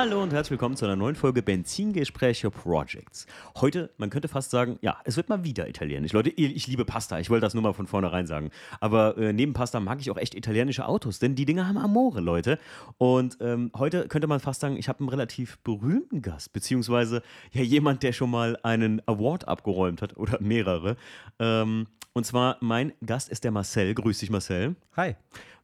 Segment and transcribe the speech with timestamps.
[0.00, 3.26] Hallo und herzlich willkommen zu einer neuen Folge Benzingespräche Projects.
[3.60, 6.14] Heute, man könnte fast sagen, ja, es wird mal wieder italienisch.
[6.14, 8.50] Leute, ich liebe Pasta, ich wollte das nur mal von vornherein sagen.
[8.80, 12.22] Aber äh, neben Pasta mag ich auch echt italienische Autos, denn die Dinge haben Amore,
[12.22, 12.58] Leute.
[12.96, 17.20] Und ähm, heute könnte man fast sagen, ich habe einen relativ berühmten Gast, beziehungsweise
[17.52, 20.96] ja jemand, der schon mal einen Award abgeräumt hat oder mehrere.
[21.38, 23.94] Ähm, und zwar, mein Gast ist der Marcel.
[23.94, 24.76] Grüß dich, Marcel.
[24.96, 25.16] Hi.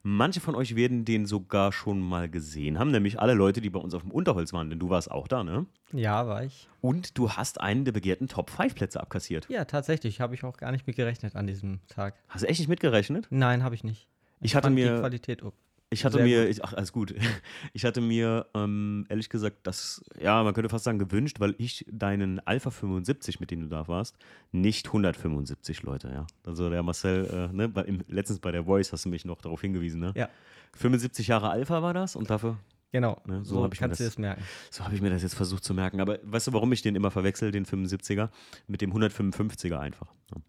[0.09, 3.81] Manche von euch werden den sogar schon mal gesehen haben, nämlich alle Leute, die bei
[3.81, 5.65] uns auf dem Unterholz waren, denn du warst auch da, ne?
[5.91, 6.69] Ja, war ich.
[6.79, 9.49] Und du hast einen der begehrten Top-5-Plätze abkassiert.
[9.49, 10.21] Ja, tatsächlich.
[10.21, 12.15] Habe ich auch gar nicht mit gerechnet an diesem Tag.
[12.29, 13.27] Hast du echt nicht mitgerechnet?
[13.31, 14.07] Nein, habe ich nicht.
[14.39, 14.93] Ich, hatte mir.
[14.93, 15.43] Die Qualität
[15.89, 17.13] ich hatte Sehr mir, ich, ach, alles gut.
[17.73, 21.85] Ich hatte mir, ähm, ehrlich gesagt, das, ja, man könnte fast sagen, gewünscht, weil ich
[21.89, 24.17] deinen Alpha 75, mit dem du da warst,
[24.51, 26.27] nicht 175 Leute, ja.
[26.45, 29.41] Also der Marcel, äh, ne, bei, im, letztens bei der Voice hast du mich noch
[29.41, 30.11] darauf hingewiesen, ne?
[30.15, 30.29] Ja.
[30.75, 32.57] 75 Jahre Alpha war das und dafür.
[32.91, 34.41] Genau, Ne, so so, ich kannst du das- das merken.
[34.71, 35.99] So habe ich mir das jetzt versucht zu merken.
[35.99, 38.29] Aber weißt du, warum ich den immer verwechsel, den 75er,
[38.67, 40.07] mit dem 155er einfach?
[40.33, 40.41] Ja.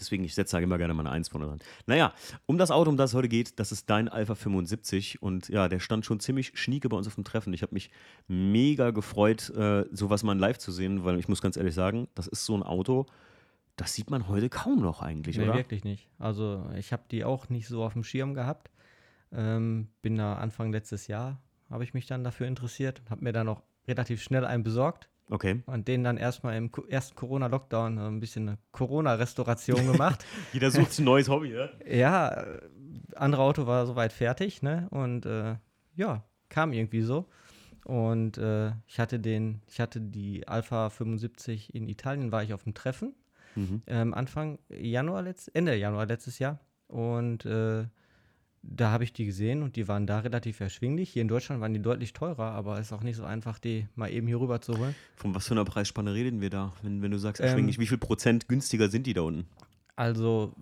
[0.00, 1.58] Deswegen, ich setze da immer gerne mal eine 1 vorne dran.
[1.86, 2.12] Naja,
[2.46, 5.68] um das Auto, um das es heute geht, das ist dein Alpha 75 und ja,
[5.68, 7.52] der stand schon ziemlich schnieke bei uns auf dem Treffen.
[7.52, 7.90] Ich habe mich
[8.28, 12.26] mega gefreut, äh, sowas mal live zu sehen, weil ich muss ganz ehrlich sagen, das
[12.26, 13.06] ist so ein Auto,
[13.76, 15.54] das sieht man heute kaum noch eigentlich, Nee, oder?
[15.54, 16.08] wirklich nicht.
[16.18, 18.70] Also ich habe die auch nicht so auf dem Schirm gehabt.
[19.32, 23.00] Ähm, bin da Anfang letztes Jahr, habe ich mich dann dafür interessiert.
[23.08, 25.08] Habe mir dann auch relativ schnell einen besorgt.
[25.30, 25.62] Okay.
[25.66, 30.24] Und den dann erstmal im ersten Corona-Lockdown äh, ein bisschen eine Corona-Restauration gemacht.
[30.52, 31.68] Jeder sucht ein neues Hobby, ja?
[31.88, 32.60] Ja, äh,
[33.14, 34.88] andere Auto war soweit fertig, ne?
[34.90, 35.56] Und äh,
[35.94, 37.26] ja, kam irgendwie so.
[37.84, 42.64] Und äh, ich hatte den, ich hatte die Alpha 75 in Italien, war ich auf
[42.64, 43.14] dem Treffen.
[43.54, 43.82] Mhm.
[43.86, 46.58] Ähm, Anfang Januar, letzt, Ende Januar letztes Jahr.
[46.88, 47.86] Und äh,
[48.62, 51.10] da habe ich die gesehen und die waren da relativ erschwinglich.
[51.10, 53.88] Hier in Deutschland waren die deutlich teurer, aber es ist auch nicht so einfach, die
[53.94, 54.94] mal eben hier rüber zu holen.
[55.16, 56.72] Von was für einer Preisspanne reden wir da?
[56.82, 59.46] Wenn, wenn du sagst, Ähm, erschwinglich, wie viel Prozent günstiger sind die da unten?
[59.96, 60.54] Also,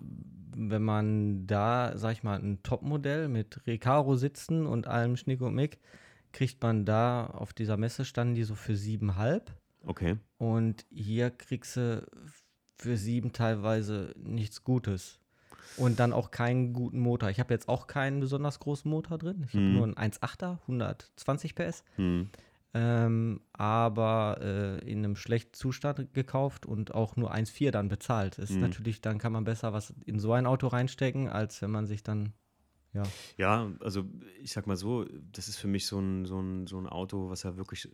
[0.55, 5.55] wenn man da, sag ich mal, ein Topmodell mit Recaro sitzen und allem Schnick und
[5.55, 5.79] Mick,
[6.31, 9.51] kriegt man da auf dieser Messe standen die so für siebenhalb.
[9.85, 10.17] Okay.
[10.37, 12.05] Und hier kriegst du
[12.77, 15.19] für sieben teilweise nichts Gutes.
[15.77, 17.29] Und dann auch keinen guten Motor.
[17.29, 19.43] Ich habe jetzt auch keinen besonders großen Motor drin.
[19.45, 19.73] Ich habe Mhm.
[19.73, 21.83] nur einen 1.8er, 120 PS.
[21.95, 22.29] Hm.
[22.73, 28.37] Ähm, aber äh, in einem schlechten Zustand gekauft und auch nur 1,4 dann bezahlt.
[28.37, 28.59] Ist Mhm.
[28.61, 32.03] natürlich, dann kann man besser was in so ein Auto reinstecken, als wenn man sich
[32.03, 32.33] dann,
[32.93, 33.03] ja.
[33.37, 34.03] Ja, also
[34.41, 37.29] ich sag mal so, das ist für mich so ein, so ein, so ein Auto,
[37.29, 37.89] was ja wirklich.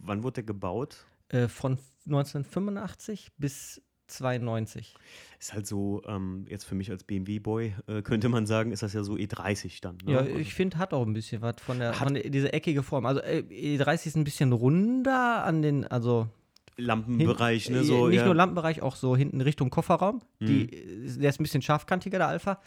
[0.00, 1.04] Wann wurde der gebaut?
[1.28, 3.82] Äh, von 1985 bis
[4.12, 4.94] 92.
[5.40, 8.92] Ist halt so, ähm, jetzt für mich als BMW-Boy, äh, könnte man sagen, ist das
[8.92, 9.98] ja so E30 dann.
[10.04, 10.12] Ne?
[10.12, 12.82] Ja, Also ich finde, hat auch ein bisschen was von der, von der diese eckige
[12.82, 13.06] Form.
[13.06, 16.28] Also äh, E30 ist ein bisschen runder an den, also
[16.76, 17.80] Lampenbereich, hin- ne?
[17.80, 18.24] äh, So, nicht ja.
[18.26, 20.20] nur Lampenbereich, auch so hinten Richtung Kofferraum.
[20.40, 21.08] Die, Mhm.
[21.16, 22.60] äh, der ist ein bisschen scharfkantiger, der Alpha.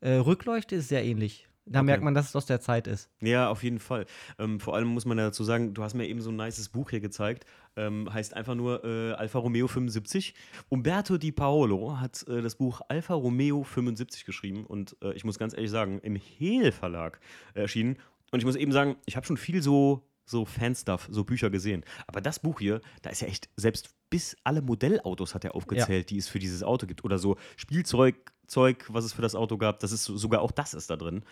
[0.00, 1.48] Äh, Rückleuchte ist sehr ähnlich.
[1.66, 1.86] Da Okay.
[1.86, 3.08] merkt man, dass es aus der Zeit ist.
[3.20, 4.04] Ja, auf jeden Fall.
[4.38, 6.68] Ähm, vor allem muss man ja dazu sagen, du hast mir eben so ein nices
[6.68, 7.46] Buch hier gezeigt.
[7.76, 10.34] Ähm, heißt einfach nur äh, Alfa Romeo 75.
[10.68, 15.38] Umberto Di Paolo hat äh, das Buch Alfa Romeo 75 geschrieben und äh, ich muss
[15.38, 17.18] ganz ehrlich sagen, im Hehl Verlag
[17.54, 17.96] erschienen.
[18.30, 21.84] Und ich muss eben sagen, ich habe schon viel so, so Fanstuff, so Bücher gesehen.
[22.06, 26.10] Aber das Buch hier, da ist ja echt, selbst bis alle Modellautos hat er aufgezählt,
[26.10, 27.04] die es für dieses Auto gibt.
[27.04, 29.80] Oder so Spielzeug, Zeug, was es für das Auto gab.
[29.80, 31.22] Das ist so- sogar auch das ist da drin.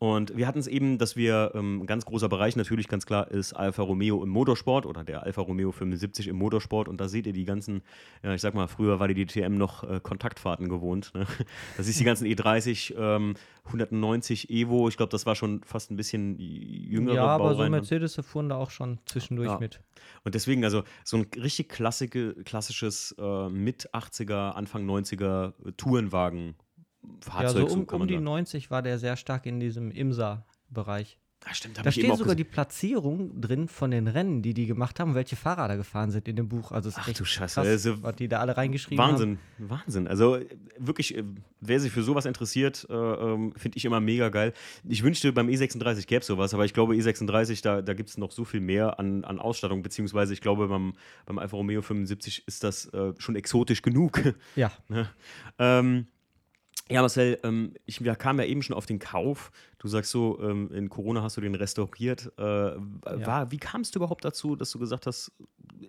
[0.00, 3.28] Und wir hatten es eben, dass wir, ähm, ein ganz großer Bereich natürlich ganz klar
[3.32, 6.86] ist Alfa Romeo im Motorsport oder der Alfa Romeo 75 im Motorsport.
[6.88, 7.82] Und da seht ihr die ganzen,
[8.22, 11.10] ja, ich sag mal, früher war die DTM noch äh, Kontaktfahrten gewohnt.
[11.14, 11.26] Ne?
[11.76, 15.90] Da siehst du die ganzen E30, ähm, 190 Evo, ich glaube, das war schon fast
[15.90, 17.72] ein bisschen jüngere ja, aber so Baureihen.
[17.72, 19.58] Mercedes fuhren da auch schon zwischendurch Ja.
[19.58, 19.80] mit.
[20.24, 26.54] Und deswegen, also so ein richtig klassische, klassisches äh, mit 80er, Anfang 90er Tourenwagen.
[27.24, 28.24] Ja, so Fahrzeug, um, kann um die sagen.
[28.24, 31.18] 90 war der sehr stark in diesem IMSA-Bereich.
[31.44, 35.14] Ah, stimmt, Da steht sogar die Platzierung drin von den Rennen, die die gemacht haben,
[35.14, 36.72] welche Fahrer da gefahren sind in dem Buch.
[36.72, 39.12] Also Ach du Scheiße, krass, also was die da alle reingeschrieben haben.
[39.12, 40.08] Wahnsinn, Wahnsinn.
[40.08, 41.22] Also äh, wirklich, äh,
[41.60, 44.52] wer sich für sowas interessiert, äh, ähm, finde ich immer mega geil.
[44.88, 48.18] Ich wünschte, beim E36 gäbe es sowas, aber ich glaube, E36, da, da gibt es
[48.18, 50.94] noch so viel mehr an, an Ausstattung, beziehungsweise ich glaube, beim,
[51.24, 54.20] beim Alfa Romeo 75 ist das äh, schon exotisch genug.
[54.56, 55.08] Ja, Ne?
[55.58, 56.06] ähm,
[56.90, 59.50] ja, Marcel, ähm, ich wir kamen ja eben schon auf den Kauf.
[59.78, 62.32] Du sagst so, ähm, in Corona hast du den restauriert.
[62.38, 65.32] Äh, war, wie kamst du überhaupt dazu, dass du gesagt hast,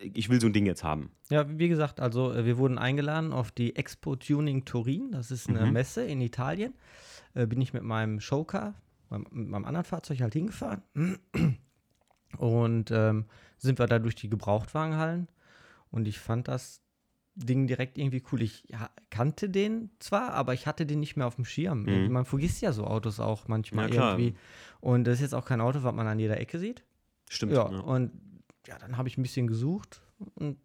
[0.01, 1.11] ich will so ein Ding jetzt haben?
[1.29, 5.11] Ja, wie gesagt, also äh, wir wurden eingeladen auf die Expo Tuning Turin.
[5.11, 5.73] Das ist eine Mhm.
[5.73, 6.73] Messe in Italien.
[7.33, 8.73] Äh, bin ich mit meinem Showcar,
[9.09, 10.81] meinem, mit meinem anderen Fahrzeug halt hingefahren.
[12.37, 13.25] Und ähm,
[13.57, 15.27] sind wir da durch die Gebrauchtwagenhallen
[15.91, 16.81] und ich fand das
[17.35, 18.41] Ding direkt irgendwie cool.
[18.41, 21.83] Ich ja, kannte den zwar, aber ich hatte den nicht mehr auf dem Schirm.
[21.83, 22.11] Mhm.
[22.11, 24.35] Man vergisst ja so Autos auch manchmal Ja, irgendwie.
[24.81, 26.83] Und das ist jetzt auch kein Auto, was man an jeder Ecke sieht.
[27.29, 27.53] Stimmt.
[27.53, 27.79] Ja, ja.
[27.79, 28.11] und
[28.67, 30.01] ja, dann habe ich ein bisschen gesucht
[30.35, 30.57] und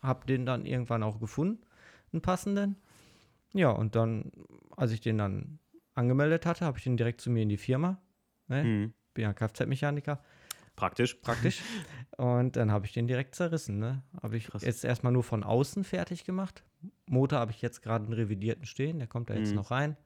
[0.00, 1.62] habe den dann irgendwann auch gefunden,
[2.12, 2.76] einen passenden.
[3.52, 4.32] Ja, und dann,
[4.76, 5.58] als ich den dann
[5.94, 8.00] angemeldet hatte, habe ich den direkt zu mir in die Firma.
[8.48, 8.64] Ne?
[8.64, 8.94] Mhm.
[9.14, 10.22] Bin ja Kfz-Mechaniker,
[10.76, 11.14] Praktisch.
[11.16, 11.60] praktisch.
[12.16, 13.78] und dann habe ich den direkt zerrissen.
[13.78, 14.02] Ne?
[14.22, 14.62] Habe ich Krass.
[14.62, 16.64] jetzt erstmal nur von außen fertig gemacht.
[17.06, 19.56] Motor habe ich jetzt gerade einen revidierten stehen, der kommt da jetzt Mhm.
[19.56, 19.96] noch rein.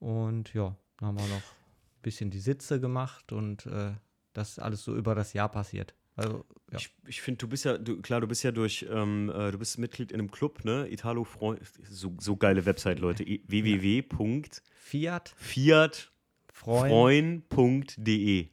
[0.00, 3.92] Und ja, dann haben wir noch ein bisschen die Sitze gemacht und äh,
[4.32, 5.94] das ist alles so über das Jahr passiert.
[6.16, 6.78] Also, ja.
[6.78, 9.58] Ich, ich finde, du bist ja, du, klar, du bist ja durch, ähm, äh, du
[9.58, 10.86] bist Mitglied in einem Club, ne?
[10.90, 13.24] Italo Freund, so, so geile Website, Leute.
[13.24, 15.34] I- www.fiatfreund.de.
[15.36, 16.12] Fiat,
[16.54, 16.90] Freund.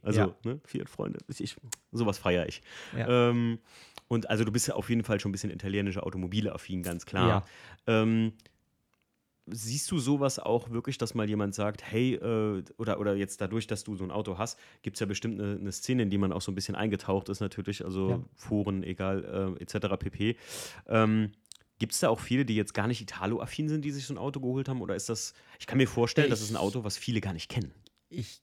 [0.02, 0.36] Also, Ja.
[0.44, 0.60] ne?
[0.64, 1.20] Fiat Freunde.
[1.38, 1.56] Ich,
[1.92, 2.60] sowas feiere ich.
[2.96, 3.30] Ja.
[3.30, 3.58] Ähm,
[4.08, 7.28] und also, du bist ja auf jeden Fall schon ein bisschen italienischer Automobile-affin, ganz klar.
[7.28, 8.02] Ja.
[8.02, 8.32] Ähm,
[9.46, 13.66] siehst du sowas auch wirklich, dass mal jemand sagt, hey, äh, oder, oder jetzt dadurch,
[13.66, 16.18] dass du so ein Auto hast, gibt es ja bestimmt eine, eine Szene, in die
[16.18, 18.20] man auch so ein bisschen eingetaucht ist, natürlich, also Ja.
[18.34, 19.96] Foren, egal, äh, etc.
[19.98, 20.36] pp.
[20.88, 21.32] Ähm,
[21.78, 24.18] Gibt es da auch viele, die jetzt gar nicht Italo-affin sind, die sich so ein
[24.18, 24.80] Auto geholt haben?
[24.82, 27.32] Oder ist das, ich kann mir vorstellen, das ist ein Ich- Auto, was viele gar
[27.32, 27.72] nicht kennen.
[28.12, 28.42] Ich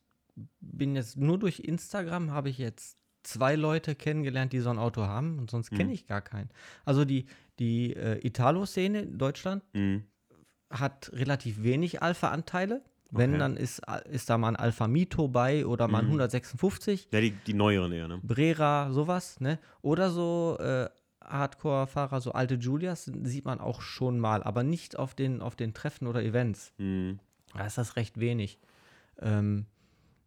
[0.61, 5.01] bin jetzt nur durch Instagram habe ich jetzt zwei Leute kennengelernt, die so ein Auto
[5.03, 5.91] haben und sonst kenne Mhm.
[5.91, 6.49] ich gar keinen.
[6.85, 7.25] Also die,
[7.59, 10.03] die äh, Italo-Szene in Deutschland Mhm.
[10.69, 12.81] hat relativ wenig Alpha-Anteile.
[13.11, 13.39] Wenn, Okay.
[13.39, 16.11] dann ist, ist da mal ein Alpha Mito bei oder mal ein Mhm.
[16.11, 17.07] 156.
[17.11, 18.19] Ja, die, die neueren eher, ne?
[18.23, 19.57] Brera, sowas, ne?
[19.81, 20.87] Oder so äh,
[21.23, 25.73] Hardcore-Fahrer, so alte Julias, sieht man auch schon mal, aber nicht auf den, auf den
[25.73, 26.71] Treffen oder Events.
[26.77, 27.19] Mhm.
[27.55, 28.59] Da ist das recht wenig.
[29.21, 29.65] Ähm,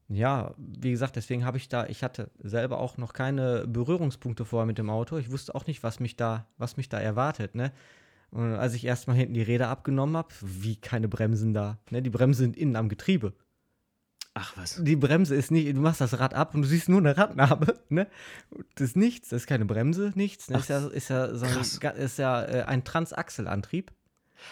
[0.09, 4.67] ja, wie gesagt, deswegen habe ich da, ich hatte selber auch noch keine Berührungspunkte vorher
[4.67, 5.17] mit dem Auto.
[5.17, 7.73] Ich wusste auch nicht, was mich da, was mich da erwartet, ne?
[8.31, 11.79] Und als ich erstmal hinten die Räder abgenommen habe, wie keine Bremsen da.
[11.91, 12.01] Ne?
[12.01, 13.35] Die Bremsen sind innen am Getriebe.
[14.33, 14.83] Ach was.
[14.83, 17.79] Die Bremse ist nicht, du machst das Rad ab und du siehst nur eine Radnabe,
[17.91, 18.09] ne?
[18.75, 20.49] Das ist nichts, das ist keine Bremse, nichts.
[20.49, 20.57] Ne?
[20.57, 23.93] Ach, ist ja, ist ja, so ein, ist ja äh, ein Transaxelantrieb.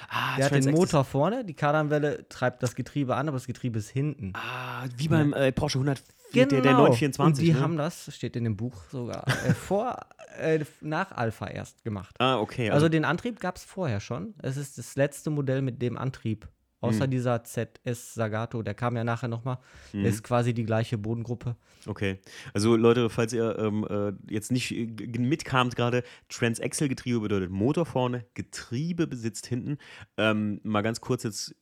[0.08, 3.78] Ah, Der hat den Motor vorne, die Kardanwelle treibt das Getriebe an, aber das Getriebe
[3.78, 4.32] ist hinten.
[4.34, 6.02] Ah, wie beim äh, Porsche 100,
[6.34, 6.78] der, der Genau.
[6.88, 7.25] 924.
[7.25, 7.60] Und die ne?
[7.60, 9.98] haben das, steht in dem Buch sogar, äh, vor,
[10.38, 12.14] äh, nach Alpha erst gemacht.
[12.19, 12.70] Ah, okay.
[12.70, 14.34] Also, Also, den Antrieb gab es vorher schon.
[14.42, 16.48] Es ist das letzte Modell mit dem Antrieb.
[16.81, 17.11] Außer Mhm.
[17.11, 19.59] dieser ZS Sagato, der kam ja nachher nochmal.
[19.93, 20.05] Mhm.
[20.06, 21.56] Ist quasi die gleiche Bodengruppe.
[21.87, 22.19] okay.
[22.55, 24.87] Also Leute, falls ihr ähm, äh, jetzt nicht äh,
[25.19, 29.77] mitkamt gerade, Transaxle-Getriebe bedeutet Motor vorne, Getriebe besitzt hinten.
[30.17, 31.55] Ähm, mal ganz kurz jetzt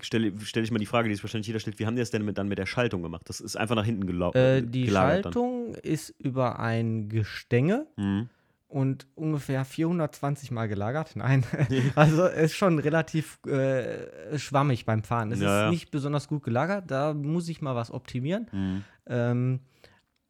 [0.00, 2.10] stelle stell ich mal die Frage, die sich wahrscheinlich jeder stellt, wie haben die das
[2.10, 3.28] denn mit, dann mit der Schaltung gemacht?
[3.28, 4.36] Das ist einfach nach hinten gelaufen.
[4.38, 8.28] Äh, die Schaltung ist über ein Gestänge Mhm.
[8.68, 11.12] Und ungefähr 420 Mal gelagert.
[11.16, 11.44] Nein,
[11.94, 15.30] also ist schon relativ äh, schwammig beim Fahren.
[15.32, 15.70] Es Ja, ist ja.
[15.70, 18.46] nicht besonders gut gelagert, da muss ich mal was optimieren.
[18.52, 18.84] Mhm.
[19.06, 19.60] Ähm,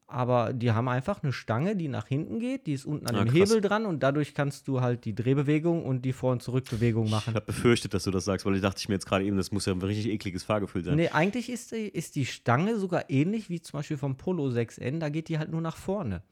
[0.07, 3.25] aber die haben einfach eine Stange, die nach hinten geht, die ist unten an Ah,
[3.25, 3.49] dem krass.
[3.51, 7.11] Hebel dran und dadurch kannst du halt die Drehbewegung und die Vor- und Zurückbewegung Ich
[7.11, 7.35] machen.
[7.35, 9.51] habe befürchtet, dass du das sagst, weil ich dachte ich mir jetzt gerade eben, das
[9.51, 10.97] muss ja ein richtig ekliges Fahrgefühl sein.
[10.97, 14.99] Nee, eigentlich ist die, ist die Stange sogar ähnlich wie zum Beispiel vom Polo 6N,
[14.99, 16.23] da geht die halt nur nach vorne.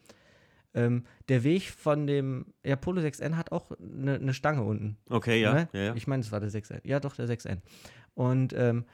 [0.74, 4.96] Ähm, der Weg von dem, ja, Polo 6N hat auch eine ne Stange unten.
[5.10, 5.52] Okay, ja.
[5.52, 5.68] ne?
[5.72, 5.94] ja, ja.
[5.94, 6.80] Ich meine, es war der 6N.
[6.84, 7.58] Ja, doch, der 6N.
[8.14, 8.84] Und ähm,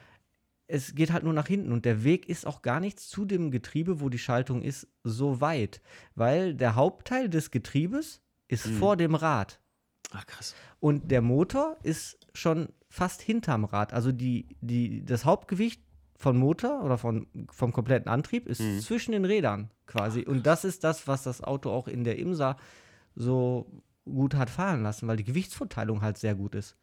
[0.66, 3.50] es geht halt nur nach hinten und der Weg ist auch gar nicht zu dem
[3.50, 5.80] Getriebe, wo die Schaltung ist, so weit.
[6.14, 8.75] Weil der Hauptteil des Getriebes ist Mhm.
[8.75, 9.61] vor dem Rad.
[10.11, 10.54] Ach krass.
[10.80, 13.92] Und der Motor ist schon fast hinterm Rad.
[13.92, 15.82] Also die, die, das Hauptgewicht
[16.20, 18.80] von Motor oder von, vom kompletten Antrieb ist Mhm.
[18.80, 20.22] zwischen den Rädern quasi.
[20.22, 22.56] Und das ist das, was das Auto auch in der Imsa
[23.14, 23.70] so
[24.04, 26.76] gut hat fahren lassen, weil die Gewichtsverteilung halt sehr gut ist.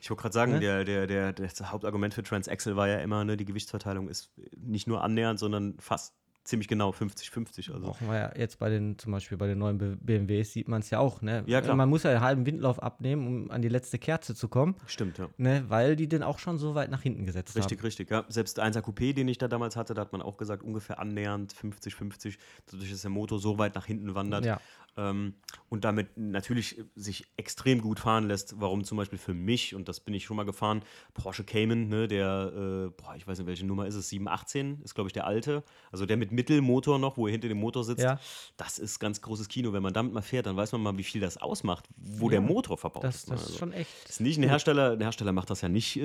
[0.00, 0.60] Ich wollte gerade sagen, Ne?
[0.60, 4.86] der, der, der, das Hauptargument für Transaxle war ja immer, ne, die Gewichtsverteilung ist nicht
[4.88, 6.14] nur annähernd, sondern fast
[6.44, 7.72] ziemlich genau 50-50.
[7.72, 7.86] Also.
[7.86, 10.90] Brauchen wir ja jetzt bei den, zum Beispiel bei den neuen BMWs sieht man es
[10.90, 11.44] ja auch, ne?
[11.46, 11.76] Ja, klar.
[11.76, 15.18] Man muss ja einen halben Windlauf abnehmen, um an die letzte Kerze zu kommen, Stimmt,
[15.18, 15.28] ja.
[15.36, 15.64] ne?
[15.68, 18.10] Weil die den auch schon so weit nach hinten gesetzt Richtig, richtig.
[18.10, 18.24] Ja.
[18.28, 20.98] Selbst der 1er Coupé, den ich da damals hatte, da hat man auch gesagt, ungefähr
[20.98, 22.38] annähernd 50-50,
[22.70, 24.14] dadurch, dass der Motor so weit nach hinten haben.
[24.14, 24.44] wandert.
[24.44, 24.60] Ja.
[24.96, 25.34] Ähm,
[25.70, 28.60] und damit natürlich sich extrem gut fahren lässt.
[28.60, 30.82] Warum zum Beispiel für mich, und das bin ich schon mal gefahren,
[31.14, 34.94] Porsche Cayman, ne, der, äh, boah, ich weiß nicht, welche Nummer ist es, 718, ist
[34.94, 37.84] glaube ich der alte, also der mit mit Mittelmotor noch, wo er hinter dem Motor
[37.84, 38.18] sitzt, Ja.
[38.56, 39.72] das ist ganz großes Kino.
[39.72, 42.40] Wenn man damit mal fährt, dann weiß man mal, wie viel das ausmacht, wo der
[42.40, 43.28] Motor verbaut Das, ist.
[43.28, 43.34] ne?
[43.34, 43.90] das ist Also, schon echt.
[44.08, 46.02] ist nicht ein Hersteller, der Hersteller macht das ja nicht, äh,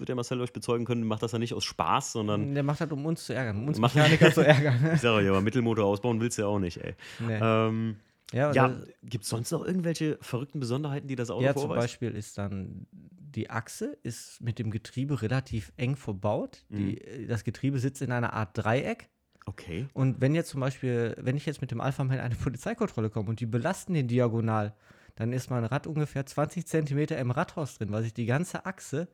[0.00, 2.80] wird der Marcel euch bezeugen können, macht das ja nicht aus Spaß, sondern Der macht
[2.80, 4.90] das, um uns zu ärgern, um uns Mechaniker zu ärgern.
[4.94, 6.94] ich sage euch, aber Mittelmotor ausbauen willst du ja auch nicht, ey.
[7.20, 7.38] Nee.
[7.40, 7.96] Ähm,
[8.32, 11.62] ja, ja, das- gibt es sonst noch irgendwelche verrückten Besonderheiten, die das Auto ja, zum
[11.68, 11.82] vorweist?
[11.82, 16.64] Beispiel ist dann die Achse ist mit dem Getriebe relativ eng verbaut.
[16.68, 17.28] Die, Mhm.
[17.28, 19.08] Das Getriebe sitzt in einer Art Dreieck.
[19.46, 19.86] Okay.
[19.94, 23.30] Und wenn jetzt zum Beispiel, wenn ich jetzt mit dem Alpha in eine Polizeikontrolle komme
[23.30, 24.74] und die belasten den diagonal,
[25.16, 29.08] dann ist mein Rad ungefähr 20 Zentimeter im Radhaus drin, weil sich die ganze Achse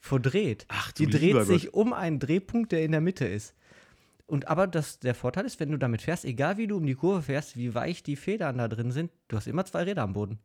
[0.00, 0.66] verdreht.
[0.68, 3.54] Ach, die dreht sich um einen Drehpunkt, der in der Mitte ist.
[4.26, 6.94] Und aber das, der Vorteil ist, wenn du damit fährst, egal wie du um die
[6.94, 10.14] Kurve fährst, wie weich die Federn da drin sind, du hast immer zwei Räder am
[10.14, 10.38] Boden.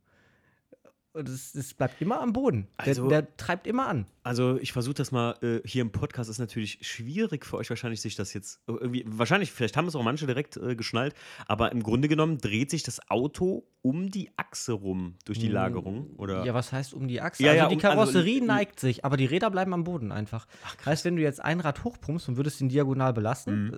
[1.26, 2.68] Es, es bleibt immer am Boden.
[2.78, 4.06] Also- der, der treibt immer an.
[4.24, 8.02] Also ich versuche das mal, äh, hier im Podcast ist natürlich schwierig für euch wahrscheinlich,
[8.02, 11.14] sich das jetzt irgendwie, wahrscheinlich, vielleicht haben es auch manche direkt äh, geschnallt,
[11.48, 16.08] aber im Grunde genommen dreht sich das Auto um die Achse rum durch die Lagerung,
[16.18, 16.44] oder?
[16.44, 17.42] Mm, Ja, was heißt um die Achse?
[17.42, 20.12] Ja, also ja, die also Karosserie l- neigt sich, aber die Räder bleiben am Boden
[20.12, 20.46] einfach.
[20.86, 23.78] heißt, wenn du jetzt ein Rad hochpumpst und würdest ihn diagonal belasten, Mhm.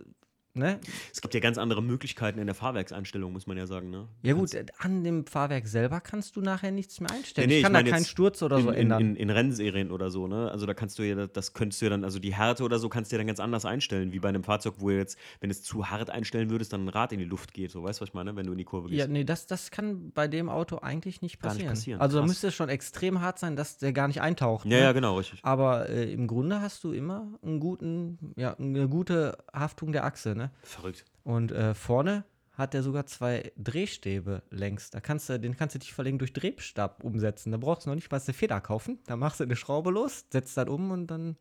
[0.53, 0.79] Ne?
[1.13, 4.07] Es gibt ja ganz andere Möglichkeiten in der Fahrwerkseinstellung, muss man ja sagen, ne?
[4.23, 7.47] Ja gut, äh, an dem Fahrwerk selber kannst du nachher nichts mehr einstellen.
[7.47, 9.01] Nee, nee, ich kann ich da keinen Sturz oder in, so in, ändern.
[9.01, 10.51] In, in Rennserien oder so, ne?
[10.51, 12.89] Also da kannst du ja, das könntest du ja dann, also die Härte oder so
[12.89, 15.53] kannst du ja dann ganz anders einstellen, wie bei einem Fahrzeug, wo jetzt, wenn du
[15.53, 17.71] es zu hart einstellen würdest, dann ein Rad in die Luft geht.
[17.71, 18.99] So, weißt du, was ich meine, wenn du in die Kurve gehst?
[18.99, 21.73] ja, nee, das, das kann bei dem Auto eigentlich nicht Gar nicht passieren.
[21.73, 24.65] passieren, Also da müsste es schon extrem hart sein, dass der gar nicht eintaucht.
[24.65, 24.83] ja, ne?
[24.83, 25.39] ja, genau, richtig.
[25.43, 30.35] Aber äh, im Grunde hast du immer einen guten, ja, eine gute Haftung der Achse,
[30.39, 30.51] ne?
[30.63, 31.05] Verrückt.
[31.23, 34.89] Und äh, vorne hat er sogar zwei Drehstäbe längs.
[34.89, 37.51] Da kannst du, den kannst du dich verlegen durch Drehstab umsetzen.
[37.51, 38.99] Da brauchst du noch nicht mal eine Feder kaufen.
[39.05, 41.37] Da machst du eine Schraube los, setzt das um und dann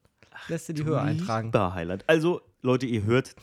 [0.49, 1.52] lässt du die Höhe eintragen.
[1.52, 2.04] Highlight.
[2.07, 3.35] Also, Leute, ihr hört,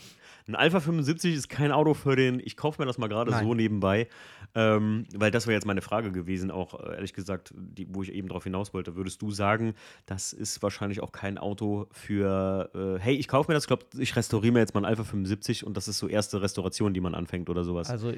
[0.48, 3.52] ein Alpha 75 ist kein Auto für den, ich kaufe mir das mal gerade so
[3.54, 4.08] nebenbei,
[4.54, 8.12] ähm, weil das wäre jetzt meine Frage gewesen, auch äh, ehrlich gesagt, die, wo ich
[8.12, 8.94] eben drauf hinaus wollte.
[8.94, 9.74] Würdest du sagen,
[10.06, 13.86] das ist wahrscheinlich auch kein Auto für, äh, hey, ich kaufe mir das, ich glaube,
[13.98, 17.00] ich restauriere mir jetzt mal ein Alpha 75 und das ist so erste Restauration, die
[17.00, 17.90] man anfängt oder sowas.
[17.90, 18.12] Also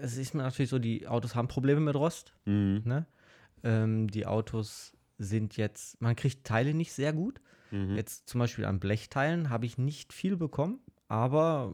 [0.00, 2.32] es ist mir natürlich so, die Autos haben Probleme mit Rost.
[2.44, 2.82] Mhm.
[2.84, 3.06] Ne?
[3.62, 7.40] Ähm, die Autos sind jetzt, man kriegt Teile nicht sehr gut.
[7.70, 7.96] Mhm.
[7.96, 11.72] Jetzt zum Beispiel an Blechteilen habe ich nicht viel bekommen, aber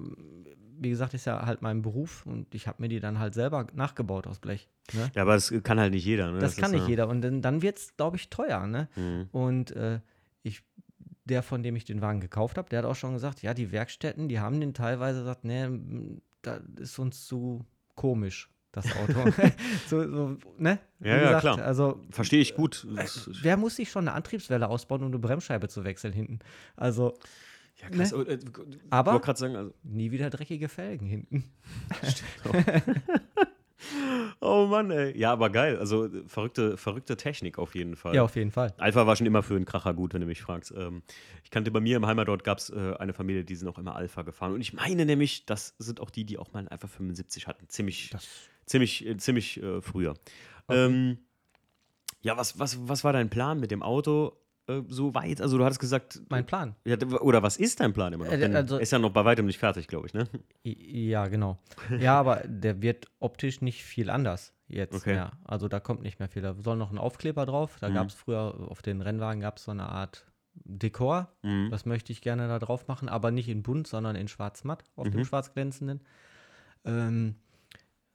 [0.79, 3.67] wie gesagt, ist ja halt mein Beruf und ich habe mir die dann halt selber
[3.75, 4.69] nachgebaut aus Blech.
[4.95, 5.11] Ne?
[5.15, 6.33] Ja, aber das kann halt nicht jeder.
[6.33, 6.39] Ne?
[6.41, 8.67] Das, kann ist, nicht ja- jeder und dann, dann wird es, glaube ich, teuer.
[8.67, 8.89] Ne?
[8.97, 9.29] Mhm.
[9.31, 10.01] Und äh,
[10.43, 10.63] ich,
[11.25, 13.71] der, von dem ich den Wagen gekauft habe, der hat auch schon gesagt, ja, die
[13.71, 19.31] Werkstätten, die haben den teilweise gesagt, nee, m, das ist uns zu komisch, das Auto.
[19.89, 20.79] so, so, ne?
[21.01, 21.59] Ja, ja, klar.
[21.63, 22.87] Also, Verstehe ich gut.
[22.97, 26.39] Das- wer muss sich schon eine Antriebswelle ausbauen, um eine Bremsscheibe zu wechseln hinten?
[26.77, 27.15] Also,
[27.81, 28.13] Ja, krass.
[28.13, 28.23] Ne?
[28.25, 28.39] Äh,
[28.91, 31.45] Aber- sagen, also, nie wieder dreckige Felgen hinten.
[34.41, 35.17] oh Mann, ey.
[35.19, 35.79] Ja, aber geil.
[35.79, 38.15] Also äh, verrückte, verrückte Technik auf jeden Fall.
[38.15, 38.73] Ja, auf jeden Fall.
[38.79, 40.73] Alpha war schon immer für einen Kracher gut, wenn du mich fragst.
[40.77, 41.03] Ähm,
[41.45, 43.97] ich kannte bei mir im Heimatort gab es äh, eine Familie, die sind auch immer
[43.97, 44.53] Alpha gefahren.
[44.53, 47.69] Und ich meine nämlich, das sind auch die, die auch mal einen Alpha 75 hatten.
[47.69, 48.27] Ziemlich, Das-
[48.73, 50.15] ziemlich, äh, ziemlich äh, früher.
[50.69, 51.19] Ähm,
[52.23, 54.37] ja, was, was, was war dein Plan mit dem Auto
[54.69, 55.41] äh, so weit?
[55.41, 56.75] Also du hattest gesagt, Mein Plan.
[56.85, 58.33] ja, oder was ist dein Plan immer noch?
[58.33, 60.29] Äh, also- ist ja noch bei weitem nicht fertig, glaube ich, ne?
[60.65, 61.59] Ja, genau.
[61.99, 65.15] Ja, aber der wird optisch nicht viel anders jetzt Okay.
[65.15, 65.33] mehr.
[65.45, 66.43] Also da kommt nicht mehr viel.
[66.43, 67.77] Da soll noch ein Aufkleber drauf.
[67.81, 67.95] Da Mhm.
[67.95, 71.33] gab es früher auf den Rennwagen gab es so eine Art Dekor.
[71.43, 71.69] Mhm.
[71.71, 75.07] Das möchte ich gerne da drauf machen, aber nicht in bunt, sondern in schwarz-matt auf
[75.09, 75.11] Mhm.
[75.13, 76.01] dem schwarz glänzenden.
[76.85, 77.37] Ähm,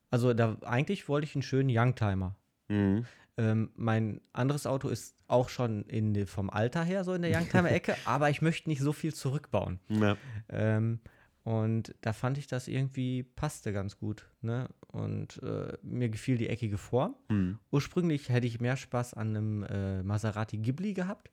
[0.10, 2.36] also da eigentlich wollte ich einen schönen Youngtimer.
[2.70, 3.06] Mhm.
[3.38, 7.96] Ähm, mein anderes Auto ist auch schon in, vom Alter her so in der Youngtimer-Ecke,
[8.06, 9.80] aber ich möchte nicht so viel zurückbauen.
[9.90, 10.18] Ja.
[10.50, 11.00] Ähm,
[11.44, 14.26] und da fand ich das irgendwie passte ganz gut.
[14.42, 14.68] Ne?
[14.88, 17.16] Und äh, mir gefiel die eckige Form.
[17.30, 17.60] Mhm.
[17.72, 21.30] Ursprünglich hätte ich mehr Spaß an einem äh, Maserati Ghibli gehabt.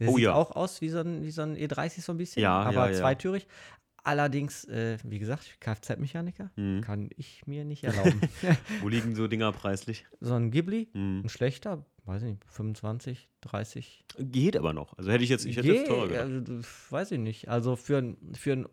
[0.00, 0.34] Der Oh sieht ja.
[0.34, 2.98] auch aus wie so ein, wie so ein E30 so ein bisschen, Ja, aber ja.
[2.98, 3.46] zweitürig.
[4.04, 6.82] Allerdings, äh, wie gesagt, Kfz-Mechaniker Mhm.
[6.82, 8.20] kann ich mir nicht erlauben.
[8.82, 10.06] Wo liegen so Dinger preislich?
[10.20, 11.22] so ein Ghibli, Mhm.
[11.24, 14.04] ein schlechter, weiß ich nicht, 25, 30.
[14.18, 14.96] Geht aber noch.
[14.98, 16.22] Also hätte ich jetzt, ich hätte jetzt Geh, teurer gedacht.
[16.50, 17.48] also, weiß ich nicht.
[17.48, 18.66] Also für ein, für ein,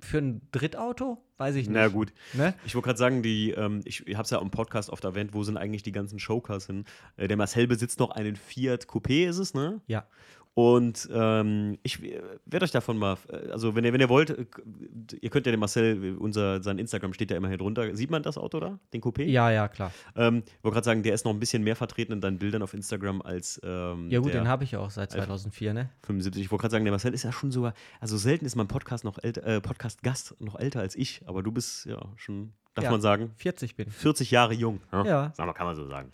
[0.00, 1.74] für ein Drittauto, weiß ich nicht.
[1.74, 2.12] Na gut.
[2.34, 2.54] Ne?
[2.64, 5.34] Ich wollte gerade sagen, die, ähm, ich, ich habe es ja im Podcast oft erwähnt,
[5.34, 6.84] wo sind eigentlich die ganzen Showcars hin?
[7.16, 9.80] Äh, der Marcel besitzt noch einen Fiat Coupé, ist es, ne?
[9.88, 10.06] Ja.
[10.58, 13.16] Und ähm, ich werde euch davon mal,
[13.52, 14.44] also wenn ihr, wenn ihr wollt, äh,
[15.20, 17.94] ihr könnt ja den Marcel, unser, sein Instagram steht ja immer hier drunter.
[17.94, 19.22] Sieht man das Auto da, den Coupé?
[19.22, 19.92] Ja, ja, klar.
[20.16, 22.62] Ähm, ich wollte gerade sagen, der ist noch ein bisschen mehr vertreten in deinen Bildern
[22.62, 23.60] auf Instagram als.
[23.62, 25.90] Ähm, Ja gut, der den habe ich ja auch seit 2004, ne?
[26.02, 26.42] 75.
[26.42, 29.04] Ich wollte gerade sagen, der Marcel ist ja schon sogar, also selten ist mein Podcast
[29.04, 32.90] noch älter, äh, Podcast-Gast noch älter als ich, aber du bist ja schon, darf Ja.
[32.90, 33.94] man sagen, 40 bin ich.
[33.94, 34.80] 40 Jahre jung.
[34.90, 35.30] Ja.
[35.36, 36.10] Sag mal, kann man so sagen.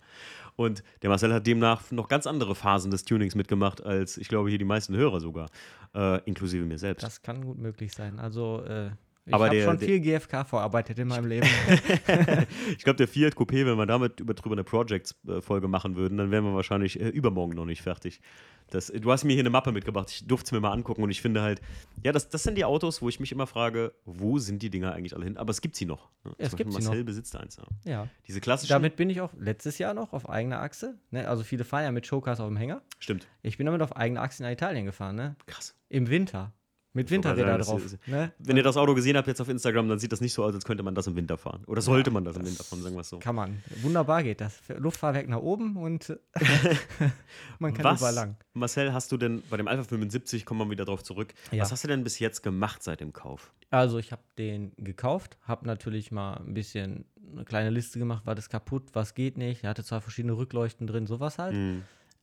[0.55, 4.49] Und der Marcel hat demnach noch ganz andere Phasen des Tunings mitgemacht, als ich glaube
[4.49, 5.49] hier die meisten Hörer sogar,
[5.93, 7.03] äh, inklusive mir selbst.
[7.03, 8.19] Das kann gut möglich sein.
[8.19, 8.91] Also, äh,
[9.25, 11.47] ich habe schon viel GFK verarbeitet in meinem Leben.
[12.77, 16.29] ich glaube, der Fiat Coupé, wenn wir damit über, drüber eine Projects-Folge machen würden, dann
[16.29, 18.21] wären wir wahrscheinlich äh, übermorgen noch nicht fertig.
[18.69, 21.11] Das, du hast mir hier eine Mappe mitgebracht, ich durfte es mir mal angucken und
[21.11, 21.61] ich finde halt,
[22.03, 24.93] ja, das, das sind die Autos, wo ich mich immer frage, wo sind die Dinger
[24.93, 25.37] eigentlich alle hin?
[25.37, 26.09] Aber es gibt sie noch.
[26.23, 26.33] Ne?
[26.37, 27.05] es Zum gibt Beispiel sie Marcel noch.
[27.05, 27.57] besitzt eins.
[27.57, 27.91] Ja.
[27.91, 28.07] ja.
[28.27, 28.73] Diese klassischen.
[28.73, 30.97] Damit bin ich auch letztes Jahr noch auf eigener Achse.
[31.11, 31.27] Ne?
[31.27, 32.81] Also viele fahren ja mit Showcars auf dem Hänger.
[32.99, 33.27] Stimmt.
[33.43, 35.35] Ich bin damit auf eigener Achse nach Italien gefahren, ne?
[35.45, 35.75] Krass.
[35.89, 36.53] Im Winter.
[36.95, 37.91] Mit wollte gerade Winterräder sagen, drauf.
[37.91, 38.31] das Ne?
[38.39, 40.55] Wenn ihr das Auto gesehen habt jetzt auf Instagram, dann sieht das nicht so aus,
[40.55, 41.63] als könnte man das im Winter fahren.
[41.67, 43.19] Oder sollte man das im Winter fahren, sagen wir es so.
[43.19, 43.61] Kann man.
[43.81, 44.61] Wunderbar geht das.
[44.77, 46.17] Luftfahrwerk nach oben und
[47.59, 48.37] man kann Was, überall lang.
[48.53, 51.61] Marcel, hast du denn bei dem Alpha 75, kommen wir wieder drauf zurück, Ja.
[51.61, 53.53] was hast du denn bis jetzt gemacht seit dem Kauf?
[53.69, 58.39] Also ich habe den gekauft, habe natürlich mal ein bisschen eine kleine Liste gemacht, was
[58.39, 59.63] ist kaputt, was geht nicht.
[59.63, 61.53] Er hatte zwar verschiedene Rückleuchten drin, sowas halt.
[61.53, 61.81] Hm.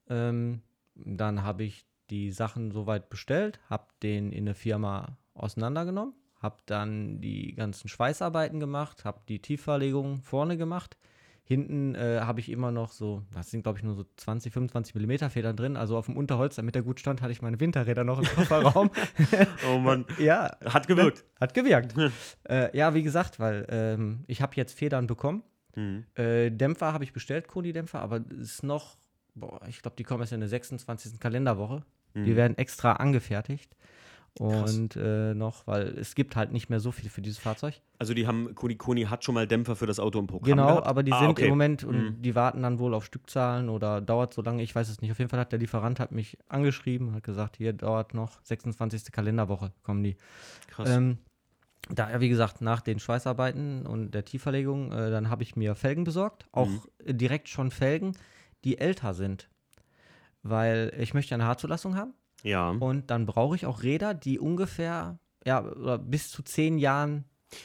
[0.08, 0.62] Ähm,
[0.94, 7.22] dann habe ich die Sachen soweit bestellt, habe den in eine Firma auseinandergenommen, habe dann
[7.22, 10.98] die ganzen Schweißarbeiten gemacht, habe die Tiefverlegung vorne gemacht.
[11.44, 14.94] Hinten äh, habe ich immer noch so, das sind glaube ich nur so 20, 25
[14.94, 15.76] Millimeter Federn drin.
[15.76, 18.90] Also auf dem Unterholz, damit der gut stand, hatte ich meine Winterräder noch im Kofferraum.
[19.68, 21.24] Oh Mann, ja, hat gewirkt.
[21.40, 21.94] hat gewirkt.
[22.48, 25.42] äh, ja, wie gesagt, weil ähm, ich habe jetzt Federn bekommen.
[25.74, 26.04] Hm.
[26.14, 28.98] Äh, Dämpfer habe ich bestellt, Koni-Dämpfer, aber es ist noch,
[29.34, 31.18] boah, ich glaube, die kommen erst in der 26.
[31.18, 31.82] Kalenderwoche.
[32.14, 33.74] Die werden extra angefertigt.
[34.38, 34.74] Krass.
[34.74, 37.80] Und äh, noch, weil es gibt halt nicht mehr so viel für dieses Fahrzeug.
[37.98, 40.68] Also die haben, Koni Koni hat schon mal Dämpfer für das Auto im Programm Genau,
[40.68, 40.86] gehabt?
[40.86, 41.44] aber die Ah, sind okay.
[41.44, 42.22] im Moment und Mhm.
[42.22, 45.10] die warten dann wohl auf Stückzahlen oder dauert so lange, ich weiß es nicht.
[45.12, 48.40] Auf jeden Fall hat der Lieferant hat mich angeschrieben und hat gesagt, hier dauert noch
[48.44, 49.12] 26.
[49.12, 50.16] Kalenderwoche, kommen die.
[50.68, 50.88] Krass.
[50.88, 51.18] Ähm,
[51.90, 56.04] da, wie gesagt, nach den Schweißarbeiten und der Tiefverlegung, äh, dann habe ich mir Felgen
[56.04, 56.46] besorgt.
[56.52, 56.80] Auch Mhm.
[57.18, 58.16] direkt schon Felgen,
[58.64, 59.48] die älter sind.
[60.42, 62.14] Weil ich möchte eine Haarzulassung haben.
[62.42, 62.70] ja.
[62.70, 65.60] Und dann brauche ich auch Räder, die ungefähr, ja,
[65.98, 67.24] bis zu zehn Jahren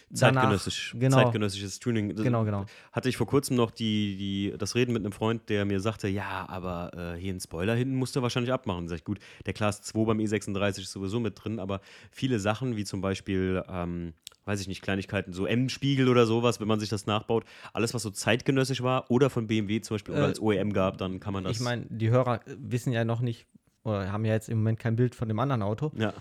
[0.10, 2.16] danach- Zeitgenössisch, Genau, zeitgenössisches Tuning.
[2.16, 2.66] Genau, genau.
[2.92, 6.08] Hatte ich vor kurzem noch die, die, das Reden mit einem Freund, der mir sagte,
[6.08, 8.88] ja, aber äh, hier einen Spoiler hinten musst du wahrscheinlich abmachen.
[8.90, 12.76] Sag ich, gut, der Class 2 beim E36 ist sowieso mit drin, aber viele Sachen,
[12.76, 14.14] wie zum Beispiel, ähm,
[14.48, 18.02] weiß ich nicht, Kleinigkeiten, so M-Spiegel oder sowas, wenn man sich das nachbaut, alles, was
[18.04, 21.34] so zeitgenössisch war oder von BMW zum Beispiel oder Äh, als OEM gab, dann kann
[21.34, 21.58] man das.
[21.58, 23.46] Ich meine, die Hörer wissen ja noch nicht,
[23.84, 25.92] oder haben ja jetzt im Moment kein Bild von dem anderen Auto.
[25.96, 26.14] ja,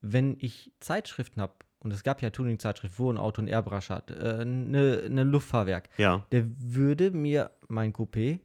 [0.00, 4.10] Wenn ich Zeitschriften habe, und es gab ja Tuning-Zeitschrift, wo ein Auto ein Airbrush hat,
[4.10, 8.40] äh, ne, ne Luftfahrwerk, ja, der würde mir mein Coupé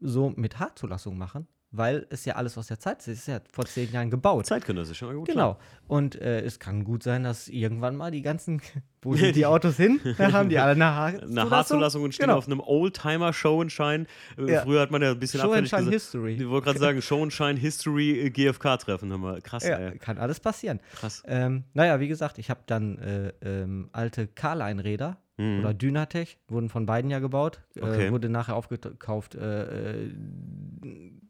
[0.00, 3.08] so mit Haarzulassung machen, weil es ja alles aus der Zeit ist.
[3.08, 4.46] Es ist ja vor zehn Jahren gebaut.
[4.46, 5.02] zeitgenössisch.
[5.02, 5.58] Ja, gut, Genau.
[5.86, 8.62] Und äh, es kann gut sein, dass irgendwann mal die ganzen,
[9.02, 10.00] wo sind die Autos hin?
[10.16, 11.38] Da haben die alle eine Haarzulassung.
[11.38, 12.38] Eine Haarzulassung und stehen Genau.
[12.38, 14.06] auf einem Oldtimer-Show-and-Shine.
[14.38, 14.62] Äh, Ja.
[14.62, 16.12] Früher hat man ja ein bisschen abfällig Show-and-Shine gesagt.
[16.14, 16.34] History.
[16.42, 19.12] Ich wollte gerade sagen, Show-and-Shine History äh, GFK-Treffen.
[19.12, 19.40] haben wir.
[19.42, 19.98] Krass, Ja, ey.
[19.98, 20.80] kann alles passieren.
[20.94, 21.22] Krass.
[21.26, 25.60] Ähm, naja, wie gesagt, ich habe dann äh, ähm, alte Carline-Räder Mhm.
[25.60, 28.10] oder Dynatech, wurden von beiden ja gebaut, Okay.
[28.10, 29.36] wurde nachher aufgekauft.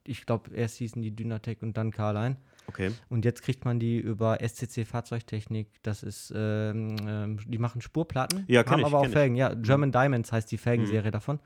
[0.08, 2.36] Ich glaube, erst hießen die Dynatech und dann Carline.
[2.66, 2.90] Okay.
[3.08, 5.68] Und jetzt kriegt man die über SCC Fahrzeugtechnik.
[5.82, 9.16] Das ist, ähm, ähm, die machen Spurplatten, Ja, haben ich, aber auch kenn ich.
[9.16, 9.36] Felgen.
[9.36, 11.40] Ja, German Diamonds heißt die Felgenserie davon.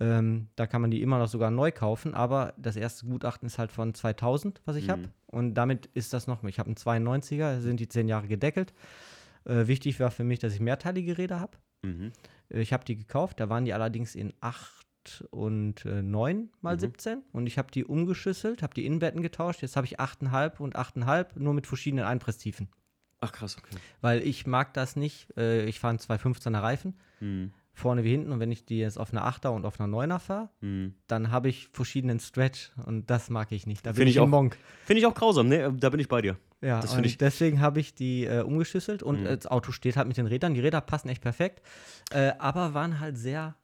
[0.00, 3.58] Ähm, da kann man die immer noch sogar neu kaufen, aber das erste Gutachten ist
[3.58, 4.90] halt von 2000, was ich Mhm.
[4.92, 5.02] habe.
[5.26, 8.72] Und damit ist das noch, ich habe einen 92er, sind die 10 Jahre gedeckelt.
[9.44, 11.58] Äh, wichtig war für mich, dass ich mehrteilige Räder habe.
[11.82, 12.12] Mhm.
[12.48, 14.86] Äh, Ich habe die gekauft, da waren die allerdings in 8
[15.30, 16.80] und äh, 9 mal Mhm.
[16.80, 19.62] 17 und ich habe die umgeschüsselt, habe die Innenbetten getauscht.
[19.62, 22.68] Jetzt habe ich 8,5 und 8,5, nur mit verschiedenen Einpresstiefen.
[23.20, 23.76] Ach, krass, okay.
[24.00, 25.36] Weil ich mag das nicht.
[25.36, 27.52] Äh, ich fahre einen 215er Reifen, Mhm.
[27.72, 28.30] vorne wie hinten.
[28.32, 30.94] Und wenn ich die jetzt auf einer 8er und auf einer 9er fahre, Mhm.
[31.08, 33.84] dann habe ich verschiedenen Stretch und das mag ich nicht.
[33.86, 34.56] Da bin Find ich, ich auch- Monk.
[34.84, 35.72] Finde ich auch grausam, ne?
[35.78, 36.36] Da bin ich bei dir.
[36.60, 39.26] Ja, Das ich- deswegen habe ich die äh, umgeschüsselt und Mhm.
[39.26, 40.54] äh, das Auto steht halt mit den Rädern.
[40.54, 41.62] Die Räder passen echt perfekt,
[42.12, 43.54] äh, aber waren halt sehr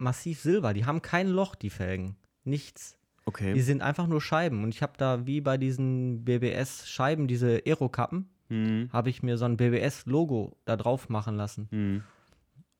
[0.00, 0.72] massiv silber.
[0.74, 2.16] Die haben kein Loch, die Felgen.
[2.44, 2.92] Nichts.
[2.92, 3.60] Die Okay.
[3.60, 4.64] sind einfach nur Scheiben.
[4.64, 8.88] Und ich habe da wie bei diesen BBS-Scheiben, diese Aerokappen, Mhm.
[8.92, 11.68] habe ich mir so ein BBS-Logo da drauf machen lassen.
[11.70, 12.02] Mhm.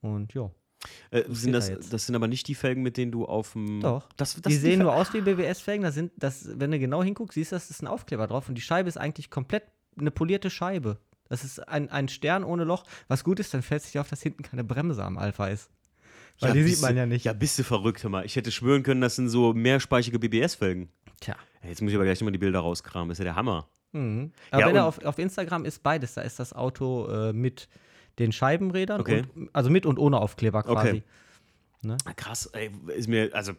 [0.01, 0.51] Und ja,
[1.11, 3.53] Äh, sind steht da das, das sind aber nicht die Felgen, mit denen du auf
[3.53, 3.81] dem.
[3.81, 4.09] Doch.
[4.17, 5.83] Das, das die sehen Fel- nur aus wie BBS-Felgen.
[5.83, 8.49] Da sind, das, wenn du genau hinguckst, siehst du, das ist ein Aufkleber drauf.
[8.49, 9.65] Und die Scheibe ist eigentlich komplett
[9.99, 10.99] eine polierte Scheibe.
[11.29, 12.85] Das ist ein, ein Stern ohne Loch.
[13.09, 15.69] Was gut ist, dann fällt sich auf, dass hinten keine Bremse am Alpha ist.
[16.41, 17.25] Weil die bist sieht man ja nicht.
[17.25, 18.25] Ja, bist du verrückt, hör mal.
[18.25, 20.89] Ich hätte schwören können, das sind so mehrspeichige BBS-Felgen.
[21.21, 21.37] Tja.
[21.63, 23.09] Jetzt muss ich aber gleich nochmal die Bilder rauskramen.
[23.09, 23.69] Das ist ja der Hammer.
[23.93, 24.33] Mhm.
[24.51, 27.69] Aber Ja, wenn er auf, auf Instagram ist beides, da ist das Auto äh, mit
[28.19, 29.25] den Scheibenrädern, Okay.
[29.35, 31.03] und, also mit und ohne Aufkleber quasi.
[31.85, 31.97] Okay.
[32.05, 33.53] Ah, Krass, ey, ist mir, also,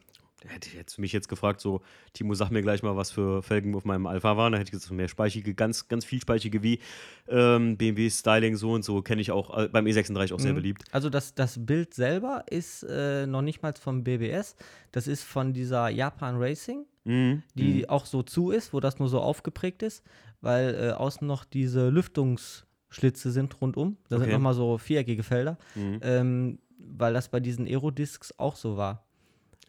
[0.47, 1.81] hätte ich jetzt mich jetzt gefragt, so,
[2.13, 4.53] Timo, sag mir gleich mal, was für Felgen auf meinem Alpha waren.
[4.53, 6.79] Da hätte ich gesagt, so mehrspeichige, ganz, ganz vielspeichige wie
[7.27, 10.55] ähm, BMW Styling so und so, kenne ich auch äh, beim E36 auch sehr Mhm.
[10.57, 10.83] beliebt.
[10.91, 14.55] Also das, das Bild selber ist äh, noch nicht mal vom BBS.
[14.91, 17.43] Das ist von dieser Japan Racing, Mhm.
[17.55, 20.03] die auch so zu ist, wo das nur so aufgeprägt ist,
[20.41, 23.97] weil äh, außen noch diese Lüftungsschlitze sind rundum.
[24.09, 24.33] Da sind Okay.
[24.33, 25.99] nochmal so viereckige Felder, Mhm.
[26.01, 29.05] ähm, weil das bei diesen Aerodiscs auch so war.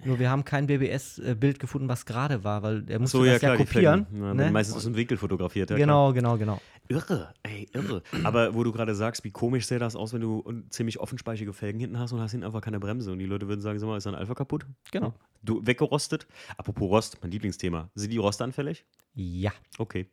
[0.04, 3.40] Nur wir haben kein BBS-Bild gefunden, was gerade war, weil der musste So, ja, das
[3.40, 4.06] klar, ja kopieren.
[4.12, 4.50] Ja, ne?
[4.50, 5.70] Meistens aus dem Winkel fotografiert.
[5.70, 5.86] Ja, klar.
[5.86, 6.60] genau, genau, genau.
[6.88, 8.02] Irre, ey, irre.
[8.24, 11.78] Aber wo du gerade sagst, wie komisch sähe das aus, wenn du ziemlich offenspeichige Felgen
[11.78, 13.96] hinten hast und hast hinten einfach keine Bremse und die Leute würden sagen, sag mal,
[13.96, 14.66] ist dein Alpha kaputt?
[14.90, 15.14] Genau.
[15.42, 16.26] Du weggerostet?
[16.56, 17.90] Apropos Rost, mein Lieblingsthema.
[17.94, 18.84] Sind die rostanfällig?
[19.14, 20.06] Ja, Okay.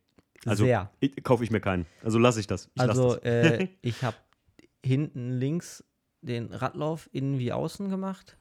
[0.46, 0.92] Also sehr.
[1.00, 1.86] ich, kaufe ich mir keinen.
[2.04, 2.70] Also lasse ich das.
[2.76, 3.24] Ich Also das.
[3.24, 4.16] äh, ich habe
[4.86, 5.84] hinten links
[6.22, 8.38] den Radlauf innen wie außen gemacht.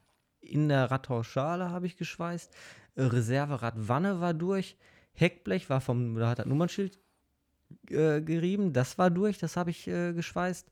[0.46, 2.54] In der Radhausschale habe ich geschweißt.
[2.96, 4.76] Äh, Reserveradwanne war durch.
[5.14, 6.98] Heckblech war vom, da hat das Nummernschild
[7.90, 8.72] äh, gerieben.
[8.72, 10.70] Das war durch, das habe ich äh, geschweißt.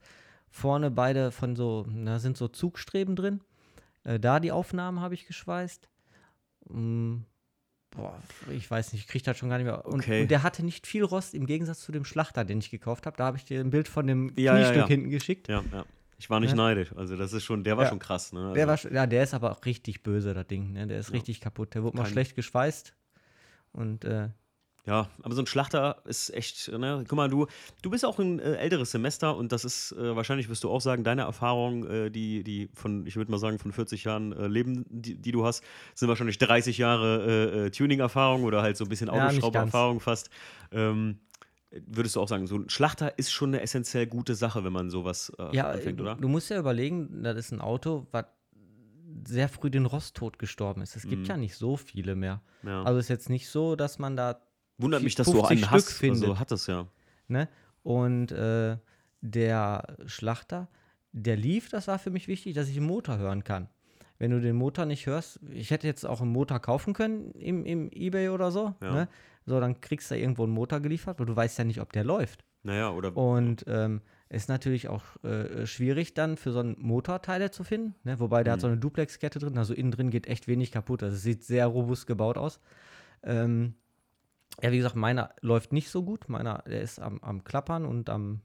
[0.51, 3.41] Vorne beide von so, da sind so Zugstreben drin.
[4.05, 5.89] Äh, da die Aufnahmen habe ich geschweißt.
[6.69, 7.17] Mm,
[7.91, 8.17] boah,
[8.53, 9.85] ich weiß nicht, ich kriege das schon gar nicht mehr.
[9.87, 10.23] Und, Okay.
[10.23, 13.17] und der hatte nicht viel Rost im Gegensatz zu dem Schlachter, den ich gekauft habe.
[13.17, 14.87] Da habe ich dir ein Bild von dem Ja, ja, Kniestück ja.
[14.87, 15.49] hinten geschickt.
[15.49, 15.85] ja, ja.
[16.25, 16.57] Ich war nicht Ja.
[16.57, 16.91] neidisch.
[16.97, 17.91] Also das ist schon, der war Ja.
[17.91, 18.33] schon krass.
[18.33, 18.41] Ne?
[18.41, 20.73] Also, Der war, ja, der ist aber auch richtig böse, das Ding.
[20.73, 20.87] Ne?
[20.87, 21.17] Der ist Ja.
[21.17, 21.75] richtig kaputt.
[21.75, 22.95] Der wurde mal Kein- schlecht geschweißt.
[23.73, 24.31] Und äh,
[24.87, 27.05] Ja, aber so ein Schlachter ist echt, ne?
[27.09, 27.47] Guck mal, du,
[27.83, 30.81] du bist auch ein äh, älteres Semester und das ist, äh, wahrscheinlich wirst du auch
[30.81, 34.47] sagen, deine Erfahrung, äh, die, die von, ich würde mal sagen, von 40 Jahren äh,
[34.47, 35.63] Leben, die, die du hast,
[35.95, 40.29] sind wahrscheinlich 30 Jahre äh, Tuning-Erfahrung oder halt so ein bisschen Ja, Autoschraubererfahrung fast.
[40.73, 41.19] Ähm,
[41.87, 44.91] würdest du auch sagen, so ein Schlachter ist schon eine essentiell gute Sache, wenn man
[44.91, 46.15] sowas äh, ja, anfängt, oder?
[46.15, 48.27] du musst ja überlegen, das ist ein Auto, was
[49.27, 50.97] sehr früh den Rosttod gestorben ist.
[50.97, 51.27] Es gibt Mhm.
[51.29, 52.43] ja nicht so viele mehr.
[52.63, 52.83] Ja.
[52.83, 54.41] Also ist jetzt nicht so, dass man da
[54.79, 55.99] Wundert mich, dass du auch 50 einen Stück hast.
[55.99, 56.23] findet.
[56.25, 56.87] Also hat es ja.
[57.29, 57.49] Ne?
[57.83, 58.77] Und äh,
[59.21, 60.69] der Schlachter,
[61.13, 63.69] der lief, das war für mich wichtig, dass ich den Motor hören kann.
[64.19, 67.65] Wenn du den Motor nicht hörst, ich hätte jetzt auch einen Motor kaufen können im,
[67.65, 68.75] im Ebay oder so.
[68.83, 68.93] Ja.
[68.93, 69.09] Ne?
[69.47, 72.05] So, dann kriegst du irgendwo einen Motor geliefert, aber du weißt ja nicht, ob der
[72.05, 72.45] läuft.
[72.63, 73.15] Naja, oder.
[73.17, 77.95] Und ähm, ist natürlich auch äh, schwierig dann für so einen Motor Teile zu finden.
[78.05, 78.19] Ne?
[78.21, 78.63] Wobei der hat Mhm.
[78.63, 81.03] so eine Duplex-Kette drin, also innen drin geht echt wenig kaputt.
[81.03, 82.59] Also es sieht sehr robust gebaut aus.
[83.23, 83.75] Ähm,
[84.63, 86.29] ja, wie gesagt, meiner läuft nicht so gut.
[86.29, 88.41] Meiner, der ist am, am Klappern und am,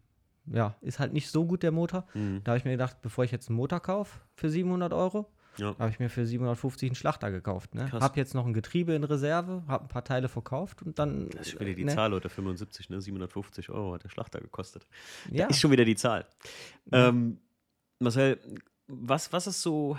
[0.47, 2.05] ja, ist halt nicht so gut der Motor.
[2.13, 2.41] Mhm.
[2.43, 5.75] Da habe ich mir gedacht, bevor ich jetzt einen Motor kaufe für 700 Euro, Ja.
[5.77, 7.75] habe ich mir für 750 einen Schlachter gekauft.
[7.75, 7.87] Ne?
[7.89, 8.01] Krass.
[8.01, 11.29] Habe jetzt noch ein Getriebe in Reserve, habe ein paar Teile verkauft und dann.
[11.29, 11.95] Das ist schon wieder die ne?
[11.95, 13.01] Zahl, Leute, 75, ne?
[13.01, 14.87] 750 Euro hat der Schlachter gekostet.
[15.29, 15.47] Ja.
[15.47, 16.25] Ist schon wieder die Zahl.
[16.91, 17.39] Ähm,
[17.99, 18.39] Marcel,
[18.87, 19.97] was, was ist so,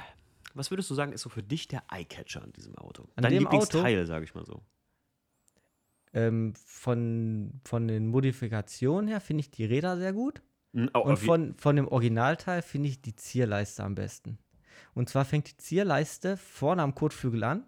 [0.54, 3.04] was würdest du sagen, ist so für dich der Eyecatcher an diesem Auto?
[3.16, 4.62] An Dein Lieblingsteil, sage ich mal so.
[6.12, 10.42] Ähm, von, von den Modifikationen her finde ich die Räder sehr gut.
[10.72, 14.38] Mhm, oh, Und von, von dem Originalteil finde ich die Zierleiste am besten.
[14.94, 17.64] Und zwar fängt die Zierleiste vorne am Kotflügel an.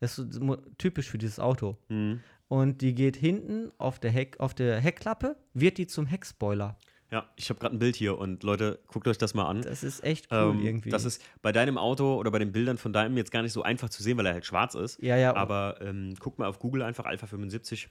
[0.00, 0.40] Das ist
[0.78, 1.78] typisch für dieses Auto.
[1.88, 2.20] Mhm.
[2.48, 6.76] Und die geht hinten auf der, Heck, auf der Heckklappe, wird die zum Heckspoiler.
[7.10, 9.62] Ja, ich habe gerade ein Bild hier und Leute, guckt euch das mal an.
[9.62, 10.90] Das ist echt cool Ähm, irgendwie.
[10.90, 13.62] Das ist bei deinem Auto oder bei den Bildern von deinem jetzt gar nicht so
[13.62, 15.00] einfach zu sehen, weil er halt schwarz ist.
[15.00, 17.88] ja, ja, Aber ähm, guck mal auf Google einfach Alpha 75.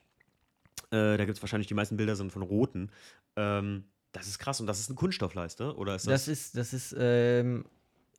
[0.91, 2.91] Äh, da gibt es wahrscheinlich die meisten Bilder sind von roten.
[3.35, 6.25] Ähm, das ist krass und das ist eine Kunststoffleiste, oder ist das?
[6.25, 7.65] das ist, das ist ähm,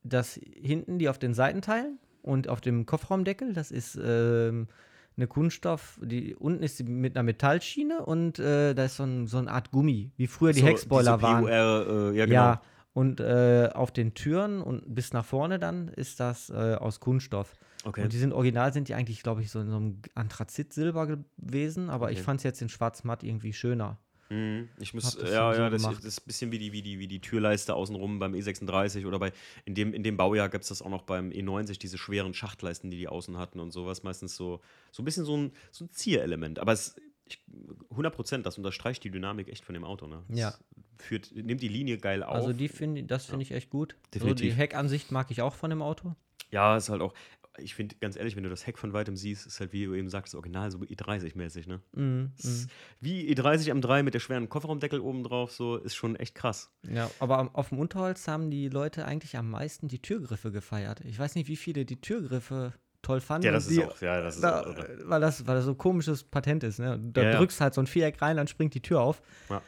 [0.05, 4.69] das hinten, die auf den Seitenteilen und auf dem Kofferraumdeckel, das ist ähm,
[5.17, 9.27] eine Kunststoff, die unten ist die mit einer Metallschiene und äh, da ist so, ein,
[9.27, 11.43] so eine Art Gummi, wie früher die So, Heckspoiler waren.
[11.45, 12.35] PUR, äh, ja, genau.
[12.35, 12.63] Ja,
[12.93, 17.57] und äh, auf den Türen und bis nach vorne dann ist das äh, aus Kunststoff.
[17.85, 18.03] Okay.
[18.05, 21.91] Und die sind original, sind die eigentlich, glaube ich, so in so einem Anthrazit-Silber gewesen,
[21.91, 22.25] aber ich Okay.
[22.25, 23.99] fand es jetzt in schwarz-matt irgendwie schöner.
[24.35, 24.69] Mhm.
[24.81, 27.07] Ich muss, ja, so ja, das, das ist ein bisschen wie die, wie die, wie
[27.07, 29.33] die Türleiste außenrum beim E36 oder bei,
[29.65, 32.91] in dem, in dem Baujahr gibt es das auch noch beim E90, diese schweren Schachtleisten,
[32.91, 34.03] die die außen hatten und sowas.
[34.03, 36.59] Meistens so, so ein bisschen so ein, so ein Zierelement.
[36.59, 37.43] Aber es ich,
[37.91, 40.07] 100 Prozent, das unterstreicht die Dynamik echt von dem Auto.
[40.07, 40.23] Ne?
[40.29, 40.55] Das Ja.
[40.99, 42.35] Führt, nimmt die Linie geil auf.
[42.35, 43.97] Also die finde das finde ich echt gut.
[44.13, 44.53] Definitiv.
[44.53, 46.15] die Heckansicht mag ich auch von dem Auto.
[46.51, 47.15] ja, ist halt auch,
[47.59, 49.95] ich finde, ganz ehrlich, wenn du das Heck von weitem siehst, ist halt, wie du
[49.95, 51.81] eben sagst, original so i30-mäßig, ne?
[51.93, 56.17] Mhm, Es ist Wie i30 M3 mit der schweren Kofferraumdeckel oben drauf, so, ist schon
[56.17, 56.71] echt krass.
[56.83, 61.01] Ja, aber am- auf dem Unterholz haben die Leute eigentlich am meisten die Türgriffe gefeiert.
[61.05, 63.47] Ich weiß nicht, wie viele die Türgriffe toll fanden.
[63.47, 65.73] Ja, das ist die, auch, ja, das ist da, auch weil, das, weil das so
[65.73, 66.79] ein komisches Patent ist.
[66.79, 66.99] Ne?
[67.13, 67.37] Da Ja, ja.
[67.39, 69.23] drückst halt so ein Viereck rein, dann springt die Tür auf.
[69.51, 69.63] Ja.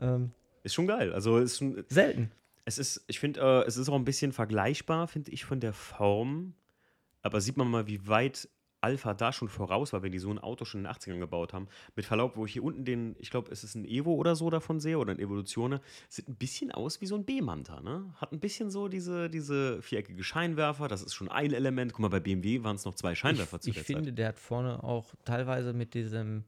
[0.00, 0.32] Ähm,
[0.64, 1.12] Ist schon geil.
[1.12, 2.32] Also, ist schon, selten.
[2.64, 5.72] es ist, ich finde, äh, es ist auch ein bisschen vergleichbar, finde ich, von der
[5.72, 6.54] Form.
[7.24, 8.48] Aber sieht man mal, wie weit
[8.80, 11.54] Alpha da schon voraus war, wenn die so ein Auto schon in den 80ern gebaut
[11.54, 11.68] haben.
[11.96, 14.50] Mit Verlaub, wo ich hier unten den, ich glaube, es ist ein Evo oder so
[14.50, 18.12] davon sehe oder ein Evolutione, sieht ein bisschen aus wie so ein B-Manta, ne?
[18.16, 21.94] Hat ein bisschen so diese, diese viereckige Scheinwerfer, das ist schon ein Element.
[21.94, 24.38] Guck mal, bei BMW waren es noch zwei Scheinwerfer zu Ich der finde, der hat
[24.38, 26.44] vorne auch teilweise mit diesem,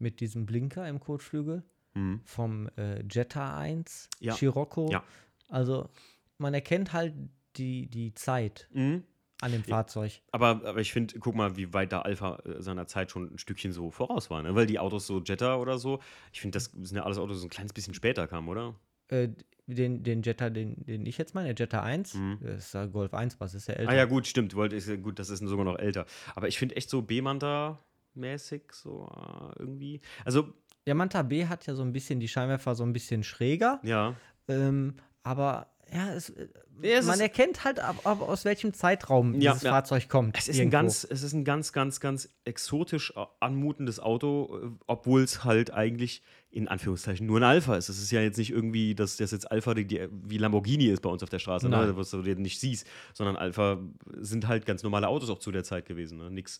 [0.00, 1.62] mit diesem Blinker im Kotflügel
[1.94, 2.20] Mhm.
[2.24, 4.34] vom äh, Jetta 1, Ja.
[4.34, 4.90] Scirocco.
[4.90, 5.02] Ja.
[5.48, 5.88] Also
[6.36, 7.14] man erkennt halt
[7.56, 9.04] die, die Zeit Mhm.
[9.40, 10.20] An dem Fahrzeug.
[10.32, 13.38] Aber, aber ich finde, guck mal, wie weit da Alpha äh, seiner Zeit schon ein
[13.38, 14.54] Stückchen so voraus war, ne?
[14.54, 16.00] Weil die Autos so Jetta oder so,
[16.32, 18.74] ich finde, das sind ja alles Autos, die so ein kleines bisschen später kamen, oder?
[19.08, 19.28] Äh,
[19.68, 22.38] den, den Jetta, den, den ich jetzt meine, der Jetta 1, Mhm.
[22.40, 23.90] das ist der Golf 1, was ist der älter?
[23.92, 24.54] Ah ja, gut, stimmt.
[24.54, 26.06] Wollte ich, gut, das ist sogar noch älter.
[26.34, 30.00] Aber ich finde echt so B-Manta-mäßig, so äh, irgendwie.
[30.24, 30.52] Also,
[30.86, 34.14] Der Manta B hat ja so ein bisschen die Scheinwerfer so ein bisschen schräger, ja.
[34.48, 34.94] ähm,
[35.24, 36.48] aber ja, es, äh,
[36.82, 39.70] Ja, man erkennt halt, ab, ab, aus welchem Zeitraum Ja, dieses ja.
[39.70, 40.36] Fahrzeug kommt.
[40.38, 45.22] Es ist, ein ganz, es ist ein ganz, ganz, ganz exotisch anmutendes Auto, äh, obwohl
[45.22, 46.22] es halt eigentlich
[46.56, 47.90] in Anführungszeichen nur ein Alpha ist.
[47.90, 51.02] Es ist ja jetzt nicht irgendwie, dass das jetzt Alpha die, die, wie Lamborghini ist
[51.02, 51.92] bei uns auf der Straße, ne?
[51.96, 53.78] Was du nicht siehst, sondern Alpha
[54.20, 56.16] sind halt ganz normale Autos auch zu der Zeit gewesen.
[56.16, 56.30] Ne?
[56.30, 56.58] Nix.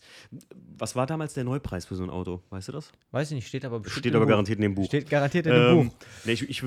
[0.77, 2.43] Was war damals der Neupreis für so ein Auto?
[2.51, 2.91] Weißt du das?
[3.09, 4.29] Weiß ich nicht, steht aber Steht aber Buch.
[4.29, 4.85] garantiert in dem Buch.
[4.85, 5.95] Steht garantiert in dem Ähm, Buch.
[6.25, 6.63] nee, ich, ich,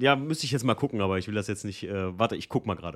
[0.00, 1.84] ja, müsste ich jetzt mal gucken, aber ich will das jetzt nicht.
[1.84, 2.91] Äh, warte, ich guck mal gerade.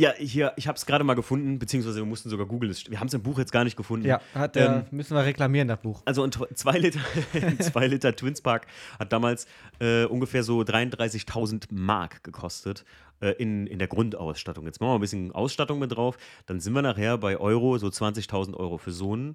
[0.00, 2.70] Ja, hier, ich habe es gerade mal gefunden, beziehungsweise wir mussten sogar googeln.
[2.70, 4.06] Es- Wir haben es im Buch jetzt gar nicht gefunden.
[4.06, 6.02] Ja, hat, ähm, äh, müssen wir reklamieren, das Buch.
[6.04, 7.00] Also ein 2 Liter,
[7.34, 8.68] ein zwei Liter Twinspark
[9.00, 9.48] hat damals
[9.80, 12.84] äh, ungefähr so 33.000 Mark gekostet
[13.20, 14.66] äh, in, in der Grundausstattung.
[14.66, 16.16] Jetzt machen wir ein bisschen Ausstattung mit drauf.
[16.46, 19.34] Dann sind wir nachher bei Euro so 20.000 Euro für so einen,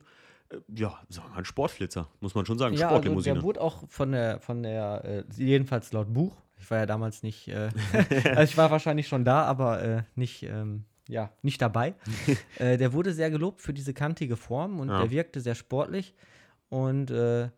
[0.50, 2.76] äh, ja, sagen wir mal, einen Sportflitzer, muss man schon sagen.
[2.76, 3.34] Ja, also Sportlimousine.
[3.36, 7.24] der wurde auch von der, von der, äh, jedenfalls laut Buch, ich war ja damals
[7.24, 7.70] nicht, äh,
[8.30, 11.94] also ich war wahrscheinlich schon da, aber äh, nicht, ähm, ja, nicht dabei.
[12.58, 15.00] äh, der wurde sehr gelobt für diese kantige Form und Ja.
[15.02, 16.16] der wirkte sehr sportlich
[16.70, 17.50] und äh,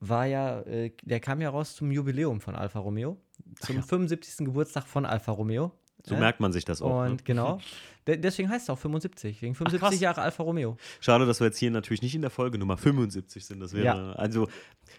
[0.00, 3.18] war ja, äh, der kam ja raus zum Jubiläum von Alfa Romeo,
[3.60, 3.82] zum ja.
[3.82, 4.46] 75.
[4.46, 5.70] Geburtstag von Alfa Romeo.
[6.04, 6.20] So ne?
[6.20, 7.02] merkt man sich das auch.
[7.04, 7.16] Und Ne?
[7.24, 7.60] genau.
[8.06, 10.00] De deswegen heißt es auch 75, wegen 75 krass.
[10.00, 10.76] Jahre Alfa Romeo.
[11.00, 13.60] Schade, dass wir jetzt hier natürlich nicht in der Folge Nummer 75 sind.
[13.60, 14.12] Das wäre, Ja.
[14.14, 14.48] also,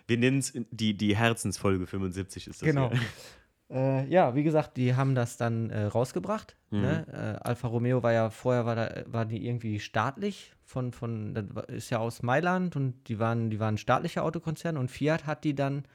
[0.08, 2.66] wir nennen es die, die Herzensfolge 75 ist das.
[2.68, 2.92] Genau.
[3.70, 6.56] Äh, ja, wie gesagt, die haben das dann äh, rausgebracht.
[6.70, 6.82] Mhm.
[6.82, 7.06] Ne?
[7.42, 11.66] Äh, Alfa Romeo war ja vorher war, da, war die irgendwie staatlich von von das
[11.70, 15.56] ist ja aus Mailand und die waren die waren staatlicher Autokonzern und Fiat hat die
[15.56, 15.86] dann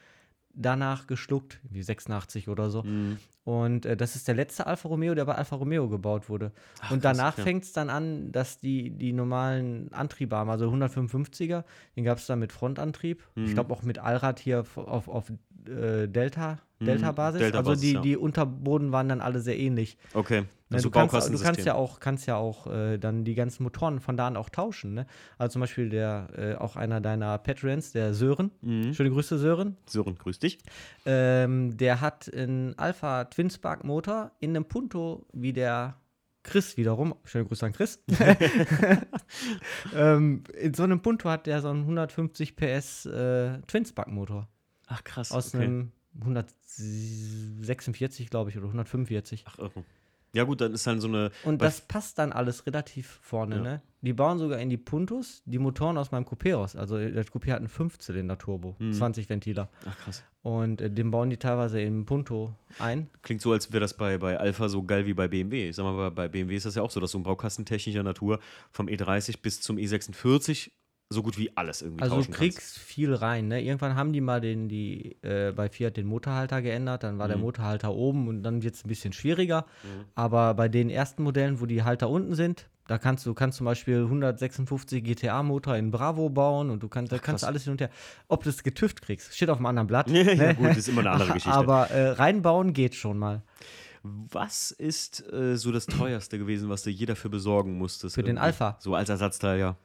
[0.61, 2.83] danach geschluckt, wie 86 oder so.
[2.83, 3.19] Mhm.
[3.45, 6.53] Und äh, das ist der letzte Alfa Romeo, der bei Alfa Romeo gebaut wurde.
[6.91, 7.45] und krass, danach ja.
[7.45, 11.65] fängt es dann an, dass die, die normalen Antriebe haben, also 155er,
[11.97, 13.23] den gab es dann mit Frontantrieb.
[13.37, 13.47] Mhm.
[13.47, 15.33] Ich glaube auch mit Allrad hier f- auf, auf
[15.67, 17.41] äh, Delta, Delta-Basis.
[17.43, 18.01] also Delta-Basis, die, ja.
[18.01, 19.99] die Unterboden waren dann alle sehr ähnlich.
[20.15, 20.45] Okay.
[20.71, 24.01] Also du, kannst, du kannst ja auch, kannst ja auch äh, dann die ganzen Motoren
[24.01, 24.93] von da an auch tauschen.
[24.93, 25.07] Ne?
[25.39, 28.93] Also zum Beispiel der, äh, auch einer deiner Patrons, der Sören, Mhm.
[28.93, 30.59] schöne Grüße Sören, Sören, grüß dich.
[31.07, 35.97] ähm, der hat einen Alpha Twin Spark Motor in einem Punto wie der
[36.43, 37.15] Chris wiederum.
[37.25, 38.03] Schöne Grüße an Chris.
[39.97, 44.49] ähm, in so einem Punto hat der so einen 150 PS äh, Twin Spark Motor
[44.87, 45.33] Ach, krass.
[45.33, 49.45] aus einem 146, glaube ich, oder 145.
[49.47, 49.85] Ach, irre.
[50.35, 51.31] Ja, gut, dann ist dann so eine.
[51.45, 53.63] Und das passt dann alles relativ vorne, Ja.
[53.63, 53.83] ne?
[54.03, 56.77] Die bauen sogar in die Puntos die Motoren aus meinem Coupé aus.
[56.77, 58.93] Also das Coupé hat einen 5-Zylinder-Turbo, Mhm.
[58.93, 59.69] 20 Ventiler.
[59.87, 60.23] Ach, krass.
[60.43, 63.09] Und äh, den bauen die teilweise im Punto ein.
[63.23, 65.71] Klingt so, als wäre das bei, bei Alpha so geil wie bei BMW.
[65.71, 68.03] Ich sag mal, bei, bei BMW ist das ja auch so, dass so ein baukastentechnischer
[68.05, 68.39] Natur
[68.71, 70.71] vom E30 bis zum E46
[71.11, 73.63] so gut wie alles irgendwie Also du kriegst viel rein, ne?
[73.63, 77.39] Irgendwann haben die mal den, die, äh, bei Fiat den Motorhalter geändert, dann war der
[77.39, 77.45] Mhm.
[77.45, 79.65] Motorhalter oben und dann wird es ein bisschen schwieriger.
[79.83, 80.05] Mhm.
[80.15, 83.65] Aber bei den ersten Modellen, wo die Halter unten sind, da kannst du kannst zum
[83.67, 87.49] Beispiel 156 GTA-Motor in Bravo bauen und du kannst, da Ach, kannst krass.
[87.49, 87.91] alles hin und her.
[88.29, 90.11] Ob du es getüft kriegst, steht auf einem anderen Blatt.
[90.11, 90.55] Ja, ne?
[90.55, 91.51] gut, ist immer eine andere Geschichte.
[91.57, 93.43] Aber äh, reinbauen geht schon mal.
[94.03, 98.15] Was ist äh, so das teuerste gewesen, was du je dafür besorgen musstest?
[98.15, 98.43] Für den irgendwie?
[98.43, 98.77] Alpha?
[98.81, 99.77] So als Ersatzteil, ja.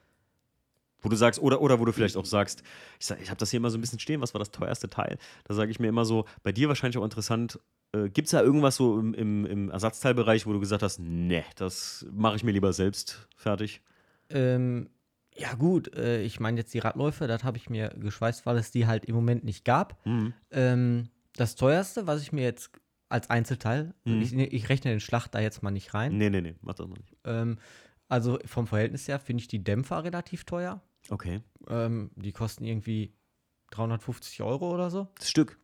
[1.03, 2.63] Wo du sagst, oder, oder wo du vielleicht auch sagst,
[2.99, 4.89] ich, sag, ich habe das hier immer so ein bisschen stehen, was war das teuerste
[4.89, 5.17] Teil?
[5.43, 7.59] Da sage ich mir immer so, bei dir wahrscheinlich auch interessant,
[7.95, 11.43] äh, gibt es da irgendwas so im, im, im Ersatzteilbereich, wo du gesagt hast, nee,
[11.57, 13.81] das mache ich mir lieber selbst fertig?
[14.29, 14.89] Ähm,
[15.35, 18.71] ja, gut, äh, ich meine jetzt die Radläufe, das habe ich mir geschweißt, weil es
[18.71, 20.03] die halt im Moment nicht gab.
[20.05, 20.33] Mhm.
[20.51, 22.71] Ähm, das teuerste, was ich mir jetzt
[23.09, 24.21] als Einzelteil, Mhm.
[24.21, 26.17] ich, ich rechne den Schlacht da jetzt mal nicht rein.
[26.17, 27.15] Nee, nee, nee, mach das mal nicht.
[27.25, 27.57] Ähm,
[28.07, 30.81] also vom Verhältnis her finde ich die Dämpfer relativ teuer.
[31.09, 31.41] Okay.
[31.67, 33.13] Ähm, die kosten irgendwie
[33.71, 35.07] 350 Euro oder so.
[35.17, 35.59] Das Stück.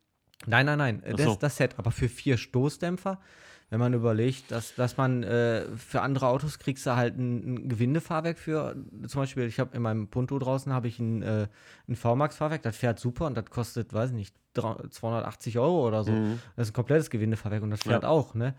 [0.46, 1.36] Nein, nein, nein, das, so.
[1.36, 3.20] das Set, aber für vier Stoßdämpfer.
[3.68, 7.68] Wenn man überlegt, dass, dass man äh, für andere Autos kriegst du halt ein, ein
[7.68, 8.74] Gewindefahrwerk für,
[9.06, 11.46] zum Beispiel, ich habe in meinem Punto draußen habe ich ein, äh,
[11.88, 16.02] ein V-Max-Fahrwerk, das fährt super und das kostet, weiß ich nicht, drei- 280 Euro oder
[16.02, 16.10] so.
[16.10, 16.40] Mhm.
[16.56, 18.08] Das ist ein komplettes Gewindefahrwerk und das fährt Ja.
[18.08, 18.56] auch, ne?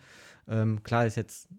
[0.48, 1.50] Ähm, klar ist jetzt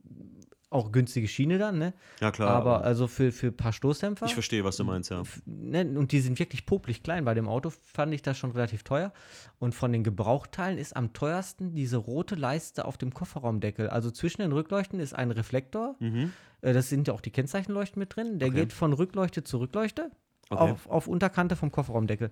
[0.73, 1.95] auch günstige Schiene dann, ne?
[2.21, 2.51] Ja, klar.
[2.51, 4.27] aber also für, für ein paar Stoßdämpfer.
[4.27, 5.23] ich verstehe, was du meinst, ja.
[5.47, 7.25] Ne, und die sind wirklich popelig klein.
[7.25, 9.13] Bei dem Auto fand ich das schon relativ teuer.
[9.59, 13.89] Und von den Gebrauchteilen ist am teuersten diese rote Leiste auf dem Kofferraumdeckel.
[13.89, 15.97] Also zwischen den Rückleuchten ist ein Reflektor.
[16.01, 16.33] Mhm.
[16.63, 18.39] Äh, das sind ja auch die Kennzeichenleuchten mit drin.
[18.39, 18.61] Der Okay.
[18.61, 20.11] geht von Rückleuchte zu Rückleuchte
[20.51, 20.61] Okay.
[20.73, 22.31] auf, auf Unterkante vom Kofferraumdeckel.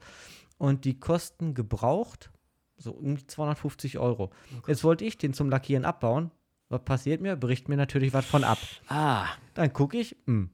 [0.58, 2.30] Und die kosten gebraucht
[2.76, 4.30] so um die 250 Euro.
[4.66, 6.30] Jetzt wollte ich den zum Lackieren abbauen.
[6.70, 7.36] Was passiert mir?
[7.36, 8.58] Bricht mir natürlich was von ab.
[8.88, 10.50] Ah, Dann gucke ich, hm,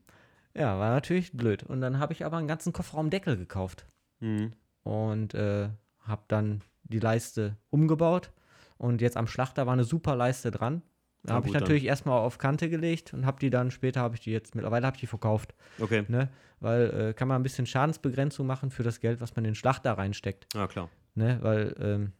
[0.54, 1.62] ja, war natürlich blöd.
[1.62, 3.86] Und dann habe ich aber einen ganzen Kofferraumdeckel gekauft
[4.20, 4.52] mhm.
[4.82, 5.68] und äh,
[6.00, 8.32] habe dann die Leiste umgebaut.
[8.78, 10.82] Und jetzt am Schlachter war eine super Leiste dran.
[11.22, 11.62] Da habe ich dann.
[11.62, 14.86] natürlich erstmal auf Kante gelegt und habe die dann später, habe ich die jetzt, mittlerweile
[14.86, 15.54] habe ich die verkauft.
[15.80, 16.04] okay.
[16.08, 16.30] Ne?
[16.60, 19.54] Weil äh, kann man ein bisschen Schadensbegrenzung machen für das Geld, was man in den
[19.54, 20.46] Schlachter reinsteckt.
[20.54, 20.88] Ja, klar.
[21.14, 21.38] Ne?
[21.42, 22.12] Weil ähm,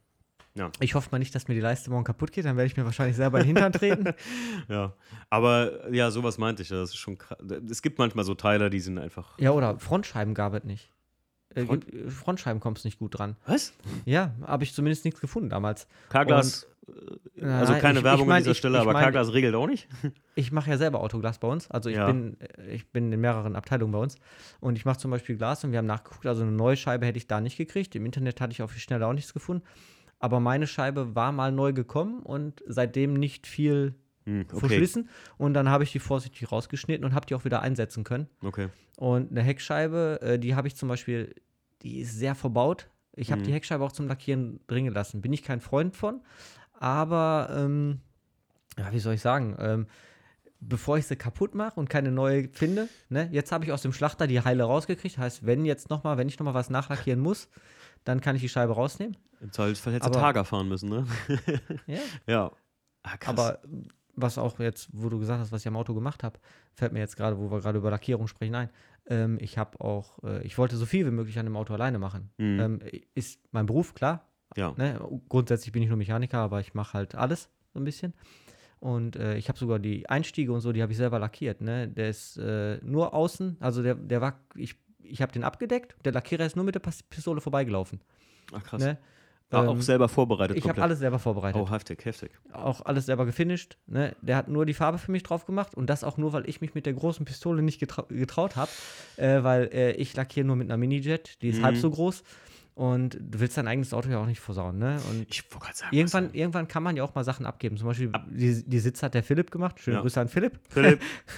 [0.57, 0.71] Ja.
[0.79, 2.83] ich hoffe mal nicht, dass mir die Leiste morgen kaputt geht, dann werde ich mir
[2.85, 4.13] wahrscheinlich selber in den Hintern treten.
[4.69, 4.93] Ja.
[5.29, 6.69] Aber ja, sowas meinte ich.
[6.69, 7.37] Das ist schon krass.
[7.69, 9.37] Es gibt manchmal so Teile, die sind einfach.
[9.39, 10.89] Ja, oder Frontscheiben gab es nicht.
[11.55, 13.35] Äh, Front- äh, Frontscheiben kommst nicht gut dran.
[13.45, 13.73] Was?
[14.05, 15.87] Ja, habe ich zumindest nichts gefunden damals.
[16.09, 16.67] Carglass.
[17.41, 19.55] Also Nein, keine ich- Werbung ich mein, an dieser ich- Stelle, aber mein- Carglass regelt
[19.55, 19.87] auch nicht.
[20.35, 21.69] Ich mache ja selber Autoglas bei uns.
[21.71, 22.05] Also ich, Ja.
[22.07, 24.17] bin, äh, ich bin in mehreren Abteilungen bei uns.
[24.59, 27.17] Und ich mache zum Beispiel Glas und wir haben nachgeguckt, also eine neue Scheibe hätte
[27.17, 27.95] ich da nicht gekriegt.
[27.95, 29.63] Im Internet hatte ich auf die Schnelle auch nichts gefunden.
[30.19, 34.59] Aber meine Scheibe war mal neu gekommen und seitdem nicht viel Hm, okay.
[34.59, 35.09] verschlissen.
[35.37, 38.27] Und dann habe ich die vorsichtig rausgeschnitten und habe die auch wieder einsetzen können.
[38.43, 38.67] Okay.
[38.97, 41.33] Und eine Heckscheibe, äh, die habe ich zum Beispiel,
[41.81, 42.89] die ist sehr verbaut.
[43.13, 43.45] Ich habe Mhm.
[43.45, 45.21] die Heckscheibe auch zum Lackieren drin gelassen.
[45.21, 46.21] Bin ich kein Freund von.
[46.73, 48.01] Aber, ähm,
[48.77, 49.87] ja, wie soll ich sagen, ähm,
[50.59, 53.93] bevor ich sie kaputt mache und keine neue finde, ne, jetzt habe ich aus dem
[53.93, 55.17] Schlachter die Heile rausgekriegt.
[55.17, 57.47] Heißt, wenn jetzt noch mal, wenn ich noch mal was nachlackieren muss,
[58.03, 59.15] dann kann ich die Scheibe rausnehmen.
[59.41, 61.05] Im Zweifelsfall hättest du Targa fahren müssen, ne?
[61.87, 61.99] Ja.
[62.27, 62.51] ja.
[63.03, 63.17] Ah.
[63.25, 63.59] Aber
[64.15, 66.39] was auch jetzt, wo du gesagt hast, was ich am Auto gemacht habe,
[66.73, 68.69] fällt mir jetzt gerade, wo wir gerade über Lackierung sprechen, ein.
[69.05, 71.99] Ähm, ich habe auch, äh, ich wollte so viel wie möglich an dem Auto alleine
[71.99, 72.31] machen.
[72.37, 72.59] Mhm.
[72.59, 72.79] Ähm,
[73.13, 74.25] ist mein Beruf, klar.
[74.55, 74.73] ja.
[74.75, 74.99] Ne?
[75.29, 78.13] Grundsätzlich bin ich nur Mechaniker, aber ich mache halt alles so ein bisschen.
[78.79, 81.61] Und äh, ich habe sogar die Einstiege und so, die habe ich selber lackiert.
[81.61, 81.87] Ne?
[81.87, 86.11] Der ist äh, nur außen, also der, der war, ich, ich habe den abgedeckt, der
[86.11, 88.01] Lackierer ist nur mit der Pistole vorbeigelaufen.
[88.53, 88.81] Ach, krass.
[88.81, 88.97] Ne?
[89.51, 90.57] Ähm, auch selber vorbereitet.
[90.57, 92.31] Ich habe alles selber vorbereitet Oh, heftig, heftig.
[92.51, 93.77] auch alles selber gefinisht.
[93.87, 94.15] Ne?
[94.21, 96.59] Der hat nur die Farbe für mich drauf gemacht und das auch nur, weil ich
[96.59, 98.71] mich mit der großen Pistole nicht getrau getraut habe,
[99.15, 101.63] äh, weil äh, ich lackiere nur mit einer Minijet, die ist Mhm.
[101.63, 102.23] halb so groß
[102.75, 104.77] und du willst dein eigenes Auto ja auch nicht versauen.
[104.79, 104.99] Ne?
[105.09, 105.95] Und Ich wollte gerade sagen.
[105.95, 107.77] irgendwann, irgendwann kann man ja auch mal Sachen abgeben.
[107.77, 109.79] Zum Beispiel die, die Sitz hat der Philipp gemacht.
[109.79, 110.01] Schöne Ja.
[110.01, 110.59] Grüße an Philipp.
[110.69, 110.99] Philipp,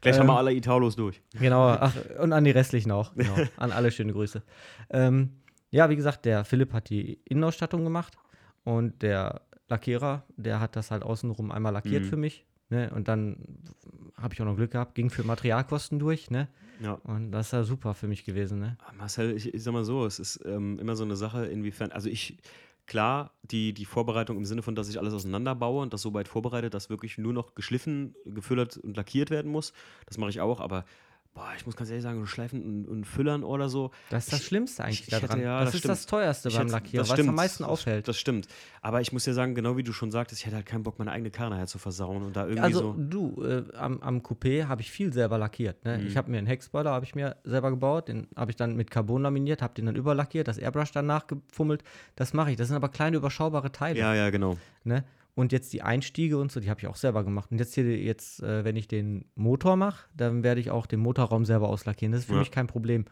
[0.00, 1.22] gleich haben wir Ähm, alle Italos durch.
[1.38, 3.14] Genau, ach, und an die restlichen auch.
[3.14, 4.42] Genau, an alle schöne Grüße.
[4.90, 5.30] Ähm,
[5.70, 8.16] ja, wie gesagt, der Philipp hat die Innenausstattung gemacht
[8.64, 12.08] und der Lackierer, der hat das halt außenrum einmal lackiert Mhm.
[12.08, 12.44] für mich.
[12.70, 12.90] Ne?
[12.94, 13.36] Und dann
[14.16, 16.30] habe ich auch noch Glück gehabt, ging für Materialkosten durch.
[16.30, 16.48] Ne?
[16.80, 16.92] Ja.
[17.04, 18.60] Und das ist ja super für mich gewesen.
[18.60, 18.76] Ne?
[18.86, 21.92] Ah, Marcel, ich, ich sag mal so, es ist ähm, immer so eine Sache, inwiefern,
[21.92, 22.36] also ich,
[22.86, 26.28] klar, die, die Vorbereitung im Sinne von, dass ich alles auseinanderbaue und das so weit
[26.28, 29.72] vorbereite, dass wirklich nur noch geschliffen, gefüllert und lackiert werden muss,
[30.06, 30.84] das mache ich auch, aber
[31.38, 34.42] boah, ich muss ganz ehrlich sagen, Schleifen und, und Füllern oder so, Das ist das
[34.44, 35.40] Schlimmste eigentlich ich daran.
[35.40, 35.92] ja- das, das ist stimmt.
[35.92, 38.08] das teuerste beim Lackieren, das weil es am stimmt, meisten das- auffällt.
[38.08, 38.48] Das stimmt.
[38.82, 40.98] Aber ich muss dir sagen, genau wie du schon sagtest, ich hätte halt keinen Bock,
[40.98, 42.94] meine eigene Karre nachher zu versauen und da irgendwie Also so.
[42.98, 45.84] du, äh, am, am Coupé habe ich viel selber lackiert.
[45.84, 45.98] Ne?
[45.98, 46.06] Mhm.
[46.08, 48.90] Ich habe mir einen Heckspoiler, habe ich mir selber gebaut, den habe ich dann mit
[48.90, 51.84] Carbon laminiert, habe den dann überlackiert, das Airbrush dann nachgefummelt.
[52.16, 52.56] Das mache ich.
[52.56, 53.98] Das sind aber kleine überschaubare Teile.
[54.00, 54.56] Ja, ja, genau.
[54.84, 55.04] Ne?
[55.38, 57.52] Und jetzt die Einstiege und so, die habe ich auch selber gemacht.
[57.52, 60.98] Und jetzt hier, jetzt, äh, wenn ich den Motor mache, dann werde ich auch den
[60.98, 62.10] Motorraum selber auslackieren.
[62.10, 62.40] Das ist für Ja.
[62.40, 63.04] mich kein Problem.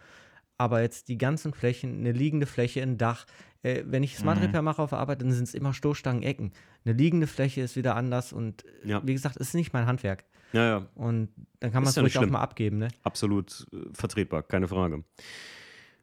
[0.59, 3.27] Aber jetzt die ganzen Flächen, eine liegende Fläche, ein Dach.
[3.63, 4.47] Äh, wenn ich Smart Mhm.
[4.47, 6.51] Repair mache auf der Arbeit, dann sind es immer Stoßstangen-Ecken.
[6.85, 9.03] Eine liegende Fläche ist wieder anders und äh, Ja.
[9.07, 10.25] wie gesagt, es ist nicht mein Handwerk.
[10.53, 11.29] Ja, ja, Und
[11.61, 12.89] dann kann man es ja ruhig auch mal abgeben, ne?
[13.05, 15.05] absolut äh, vertretbar, keine Frage.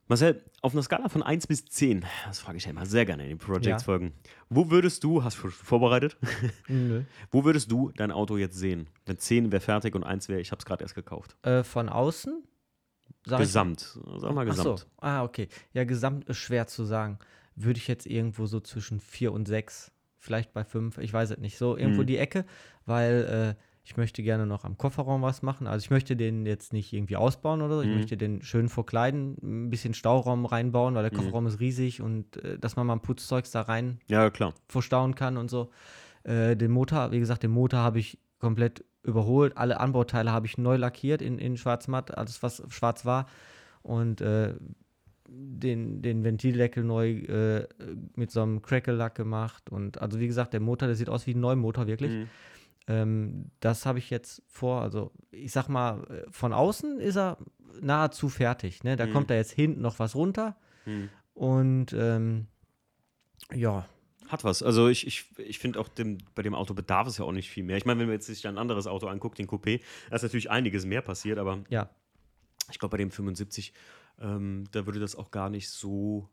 [0.08, 3.24] Marcel, auf einer Skala von 1 bis 10, das frage ich ja immer sehr gerne
[3.24, 4.14] in den Projects-Folgen,
[4.50, 6.18] wo würdest du, hast du vorbereitet,
[6.68, 7.04] Nö.
[7.32, 8.90] wo würdest du dein Auto jetzt sehen?
[9.06, 11.38] Wenn 10 wäre fertig und 1 wäre, ich habe es gerade erst gekauft.
[11.44, 12.44] Äh, von außen?
[13.26, 13.80] Sag ich- Gesamt,
[14.18, 14.74] sag mal Ach so.
[14.74, 14.88] gesamt.
[14.98, 15.48] Ah, okay.
[15.72, 17.18] Ja, gesamt ist schwer zu sagen.
[17.56, 21.38] Würde ich jetzt irgendwo so zwischen 4 und 6, vielleicht bei 5, ich weiß es
[21.38, 21.58] nicht.
[21.58, 22.08] So irgendwo Mhm.
[22.08, 22.46] die Ecke,
[22.86, 25.68] weil äh, ich möchte gerne noch am Kofferraum was machen.
[25.68, 27.82] Also ich möchte den jetzt nicht irgendwie ausbauen oder so.
[27.82, 27.96] Ich Mhm.
[27.96, 31.18] möchte den schön verkleiden, ein bisschen Stauraum reinbauen, weil der Mhm.
[31.18, 34.54] Kofferraum ist riesig und äh, dass man mal Putzzeugs da rein Ja, klar.
[34.68, 35.70] verstauen kann und so.
[36.24, 39.58] Äh, den Motor, wie gesagt, den Motor habe ich komplett überholt.
[39.58, 43.28] Alle Anbauteile habe ich neu lackiert in, in schwarz-matt, alles was schwarz war.
[43.82, 44.54] Und äh,
[45.28, 47.68] den, den Ventildeckel neu äh,
[48.16, 49.70] mit so einem Crackle-Lack gemacht.
[49.70, 52.12] Und also wie gesagt, der Motor, der sieht aus wie ein neuer Motor, wirklich.
[52.12, 52.28] Mhm.
[52.88, 54.82] Ähm, das habe ich jetzt vor.
[54.82, 57.38] Also ich sag mal, äh, von außen ist er
[57.82, 58.84] nahezu fertig.
[58.84, 58.96] Ne?
[58.96, 59.14] Da Mhm.
[59.14, 60.58] kommt da jetzt hinten noch was runter.
[60.86, 61.10] Mhm.
[61.34, 62.48] Und ähm,
[63.54, 63.88] ja,
[64.28, 64.64] Hat was.
[64.64, 67.50] Also ich, ich, ich finde auch, dem, bei dem Auto bedarf es ja auch nicht
[67.50, 67.78] viel mehr.
[67.78, 70.50] Ich meine, wenn man jetzt sich ein anderes Auto anguckt, den Coupé, da ist natürlich
[70.50, 71.90] einiges mehr passiert, aber ja.
[72.72, 73.74] ich glaube, bei dem 75,
[74.20, 76.30] ähm, da würde das auch gar nicht so.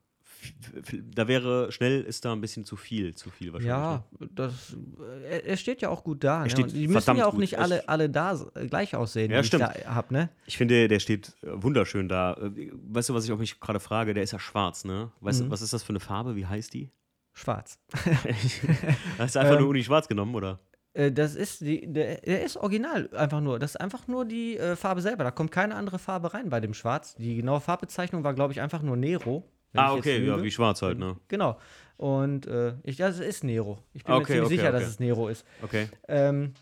[1.15, 3.69] Da wäre schnell ist da ein bisschen zu viel, zu viel wahrscheinlich.
[3.77, 4.29] Ja, ne?
[4.35, 4.77] das,
[5.29, 6.45] er, er steht ja auch gut da.
[6.45, 6.49] Ne?
[6.65, 7.41] die müssen ja auch gut.
[7.41, 9.65] nicht alle, alle da äh, gleich aussehen, Ja, die stimmt.
[9.77, 10.29] ich da habe, ne?
[10.47, 12.35] Ich finde, der steht äh, wunderschön da.
[12.35, 14.15] Äh, Weißt du, was ich auch mich gerade frage?
[14.15, 15.11] Der ist ja schwarz, ne?
[15.21, 15.47] Weißt Mhm.
[15.47, 16.37] du, was ist das für eine Farbe?
[16.37, 16.91] Wie heißt die?
[17.33, 17.79] Schwarz.
[19.19, 20.59] Hast du einfach Ähm, nur Uni schwarz genommen, oder?
[20.93, 23.59] Äh, das ist die, der, der ist original, einfach nur.
[23.59, 25.25] Das ist einfach nur die äh, Farbe selber.
[25.25, 27.15] Da kommt keine andere Farbe rein bei dem Schwarz.
[27.17, 29.45] Die genaue Farbbezeichnung war, glaube ich, einfach nur Nero.
[29.73, 31.17] Wenn Ah, okay, ja, wie schwarz halt, ne?
[31.29, 31.59] Genau.
[31.97, 33.79] Und äh, ich, das ist Nero.
[33.93, 34.81] Ich bin Okay, mir ziemlich okay, sicher, okay.
[34.81, 35.45] dass es Nero ist.
[35.63, 35.89] Okay.
[36.09, 36.55] Ähm,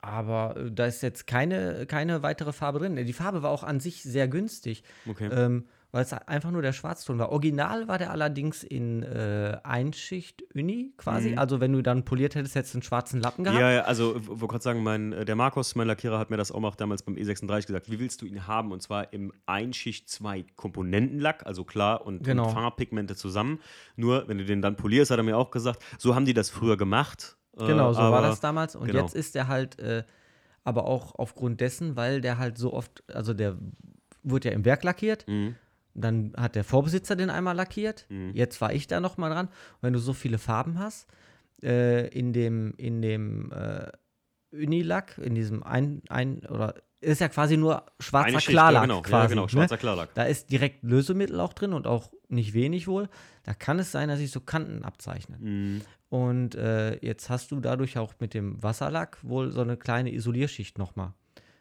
[0.00, 2.94] aber äh, da ist jetzt keine, keine weitere Farbe drin.
[2.94, 4.84] Die Farbe war auch an sich sehr günstig.
[5.08, 5.28] Okay.
[5.32, 7.30] Ähm, weil es einfach nur der Schwarzton war.
[7.30, 11.30] Original war der allerdings in äh, Einschicht Uni quasi.
[11.30, 11.38] Mhm.
[11.38, 13.60] Also wenn du dann poliert hättest, hättest du einen schwarzen Lappen gehabt.
[13.60, 16.52] Ja, ja, also wollte gerade sagen, mein, äh, der Markus, mein Lackierer, hat mir das
[16.52, 17.90] auch mal damals beim E36 gesagt.
[17.90, 18.72] Wie willst du ihn haben?
[18.72, 22.46] Und zwar im Einschicht 2 Komponentenlack, also klar und, Genau.
[22.48, 23.60] und Farbpigmente zusammen.
[23.96, 26.50] Nur, wenn du den dann polierst, hat er mir auch gesagt, so haben die das
[26.50, 27.36] früher gemacht.
[27.58, 28.76] äh, Genau, so war aber- das damals.
[28.76, 29.00] Und genau.
[29.02, 30.04] jetzt ist der halt, äh,
[30.64, 33.56] aber auch aufgrund dessen, weil der halt so oft, also der
[34.22, 35.26] wurde ja im Werk lackiert.
[35.28, 35.54] Mhm.
[36.00, 38.06] Dann hat der Vorbesitzer den einmal lackiert.
[38.08, 38.32] Mhm.
[38.34, 39.46] Jetzt war ich da noch mal dran.
[39.46, 41.08] Und wenn du so viele Farben hast,
[41.62, 43.90] äh, in dem, in dem äh,
[44.52, 48.86] Unilack, in diesem ein, ein oder ist ja quasi nur schwarzer Eine Schicht, Klarlack ja,
[48.86, 49.22] genau, quasi.
[49.22, 49.48] ja, genau, ne?
[49.48, 50.14] schwarzer Klarlack.
[50.14, 53.08] Da ist direkt Lösemittel auch drin und auch nicht wenig wohl.
[53.44, 55.40] Da kann es sein, dass sich so Kanten abzeichnen.
[55.40, 55.82] Mhm.
[56.08, 60.78] Und äh, jetzt hast du dadurch auch mit dem Wasserlack wohl so eine kleine Isolierschicht
[60.78, 61.12] nochmal.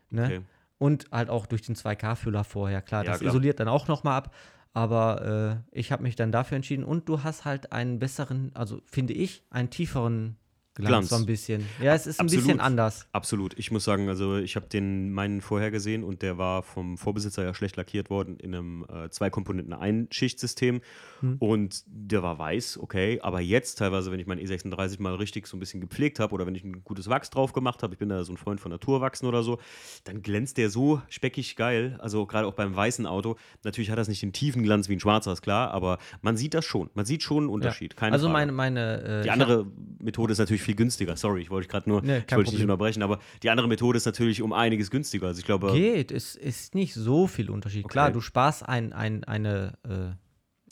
[0.10, 0.26] Ne?
[0.26, 0.42] Okay.
[0.78, 2.82] Und halt auch durch den 2K-Füller vorher.
[2.82, 3.32] Klar, Ja, das klar.
[3.32, 4.36] isoliert dann auch nochmal ab.
[4.74, 6.84] Aber äh, ich habe mich dann dafür entschieden.
[6.84, 10.38] Und du hast halt einen besseren, also finde ich, einen tieferen
[10.76, 11.10] Glanz, Glanz.
[11.10, 11.66] so ein bisschen.
[11.82, 12.46] Ja, es ist ein Absolut.
[12.46, 13.08] bisschen anders.
[13.14, 13.58] Absolut.
[13.58, 17.44] Ich muss sagen, also ich habe den meinen vorher gesehen und der war vom Vorbesitzer
[17.44, 20.82] ja schlecht lackiert worden in einem äh, zwei Komponenten Einschichtsystem
[21.22, 21.38] Hm.
[21.40, 25.56] und der war weiß, okay, aber jetzt teilweise, wenn ich meinen E36 mal richtig so
[25.56, 28.10] ein bisschen gepflegt habe oder wenn ich ein gutes Wachs drauf gemacht habe, ich bin
[28.10, 29.60] da so ein Freund von Naturwachsen oder so,
[30.04, 33.38] dann glänzt der so speckig geil, also gerade auch beim weißen Auto.
[33.64, 36.54] Natürlich hat das nicht den tiefen Glanz wie ein schwarzer, ist klar, aber man sieht
[36.54, 36.90] das schon.
[36.96, 37.96] Man sieht schon einen Unterschied.
[37.96, 38.34] Keine also Frage.
[38.34, 39.66] meine, meine äh, Die andere
[40.00, 41.16] Methode ist natürlich viel günstiger.
[41.16, 43.98] Sorry, ich wollte gerade nur, Nee, ich wollte dich nicht unterbrechen, aber die andere Methode
[43.98, 45.28] ist natürlich um einiges günstiger.
[45.28, 47.88] Also ich glaube, Geht, es ist nicht so viel Unterschied.
[47.88, 48.14] Klar, Okay.
[48.14, 50.16] du sparst ein, ein, eine, äh,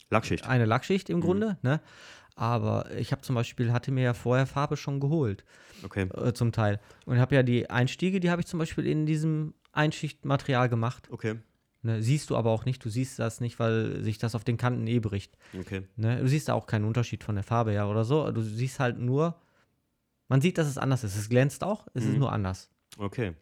[0.09, 0.45] Lackschicht.
[0.47, 1.15] eine Lackschicht Mhm.
[1.15, 1.79] im Grunde, ne?
[2.35, 5.43] Aber ich habe zum Beispiel, hatte mir ja vorher Farbe schon geholt,
[5.83, 6.07] Okay.
[6.15, 6.79] äh, zum Teil.
[7.05, 11.09] Und habe ja die Einstiege, die habe ich zum Beispiel in diesem Einschichtmaterial gemacht.
[11.11, 11.35] Okay.
[11.83, 12.01] Ne?
[12.01, 14.87] Siehst du aber auch nicht, du siehst das nicht, weil sich das auf den Kanten
[14.87, 15.37] eh bricht.
[15.59, 15.83] Okay.
[15.95, 16.17] Ne?
[16.21, 18.31] Du siehst da auch keinen Unterschied von der Farbe her oder so.
[18.31, 19.35] Du siehst halt nur,
[20.27, 21.15] man sieht, dass es anders ist.
[21.15, 22.19] Es glänzt auch, es ist Mhm.
[22.19, 22.69] nur anders.
[22.97, 23.33] Okay.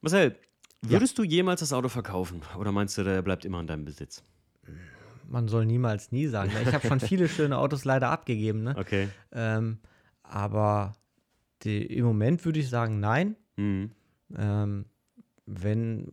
[0.00, 0.36] Marcel,
[0.82, 2.42] würdest du jemals das Auto verkaufen?
[2.58, 4.22] Oder meinst du, der bleibt immer in deinem Besitz?
[5.28, 6.52] Man soll niemals nie sagen.
[6.52, 6.62] Ne?
[6.62, 8.74] Ich habe schon viele schöne Autos leider abgegeben, ne?
[8.76, 9.08] Okay.
[9.32, 9.78] Ähm,
[10.22, 10.96] aber
[11.62, 13.36] die, im Moment würde ich sagen, nein.
[13.56, 13.90] Mhm.
[14.36, 14.86] Ähm,
[15.52, 16.08] wenn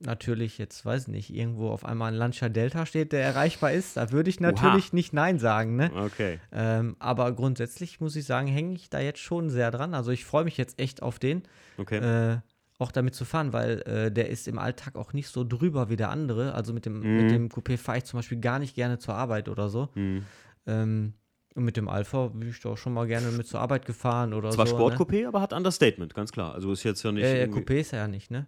[0.00, 4.10] natürlich jetzt, weiß nicht, irgendwo auf einmal ein Lancia Delta steht, der erreichbar ist, da
[4.12, 5.76] würde ich natürlich nicht Nein sagen.
[5.76, 5.90] Ne?
[5.94, 6.40] Okay.
[6.52, 9.92] Ähm, aber grundsätzlich muss ich sagen, hänge ich da jetzt schon sehr dran.
[9.92, 11.42] Also ich freue mich jetzt echt auf den.
[11.76, 11.98] Okay.
[11.98, 12.38] Äh,
[12.78, 15.96] auch damit zu fahren, weil äh, der ist im Alltag auch nicht so drüber wie
[15.96, 16.54] der andere.
[16.54, 17.16] Also mit dem, Mhm.
[17.16, 19.90] mit dem Coupé fahre ich zum Beispiel gar nicht gerne zur Arbeit oder so.
[19.94, 20.24] Mhm.
[20.66, 21.12] Ähm,
[21.56, 24.50] und mit dem Alpha bin ich doch schon mal gerne mit zur Arbeit gefahren oder
[24.50, 24.78] Zwar so.
[24.78, 26.54] Sportcoupé, aber hat Understatement, ganz klar.
[26.54, 27.24] Also ist jetzt ja nicht.
[27.24, 27.40] Ne?
[27.40, 28.46] Äh, Coupé ist er ja nicht, ne?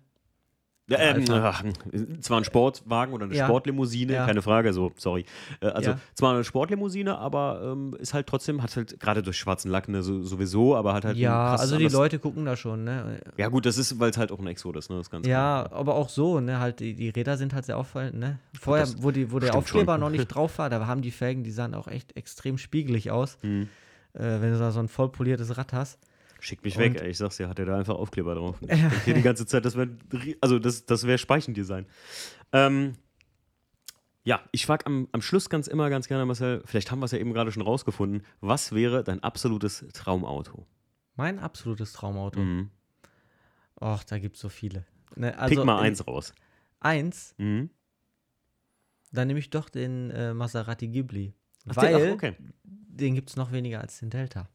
[0.89, 1.63] Ja, ähm, ach,
[2.21, 3.45] zwar ein Sportwagen oder eine Ja.
[3.45, 4.27] Sportlimousine, Ja.
[4.27, 5.25] keine Frage, so, sorry.
[5.61, 5.99] Äh, also Ja.
[6.15, 10.03] zwar eine Sportlimousine, aber ähm, ist halt trotzdem, hat halt gerade durch schwarzen Lack ne,
[10.03, 13.21] so, sowieso, aber hat halt Ja, also die Leute gucken da schon, ne?
[13.37, 14.97] Ja, gut, das ist, weil es halt auch ein Exot ist, ne?
[14.97, 15.79] Das ist ganz Ja, klar.
[15.79, 16.59] aber auch so, ne?
[16.59, 18.41] Halt, die, die Räder sind halt sehr auffallend, ne?
[18.61, 20.01] Vorher, das wo, die, wo der Aufkleber schon.
[20.01, 23.39] noch nicht drauf war, da haben die Felgen, die sahen auch echt extrem spiegelig aus,
[23.43, 23.69] Hm.
[24.15, 26.01] äh, wenn du da so ein voll poliertes Rad hast.
[26.45, 27.09] Schickt mich weg, ey.
[27.11, 28.57] Ich sag's dir, hat er da einfach Aufkleber drauf.
[28.63, 29.91] Ich denke hier die ganze Zeit, das wäre,
[30.41, 31.87] also das, das wäre Speichendesign.
[32.53, 32.95] Ähm,
[34.25, 37.13] ja, ich frage am, am Schluss ganz immer ganz gerne, Marcel, vielleicht haben wir es
[37.13, 40.67] ja eben gerade schon rausgefunden, was wäre dein absolutes Traumauto?
[41.15, 42.41] Mein absolutes Traumauto.
[42.41, 42.71] Mhm.
[43.81, 44.85] Och, da gibt's so viele.
[45.15, 46.35] Ne, also Pick mal in- eins raus.
[46.81, 47.71] Eins, Mhm.
[49.13, 51.35] dann nehme ich doch den äh, Maserati Ghibli.
[51.69, 52.35] Ach, weil ach, okay.
[52.65, 54.49] den gibt's noch weniger als den Delta.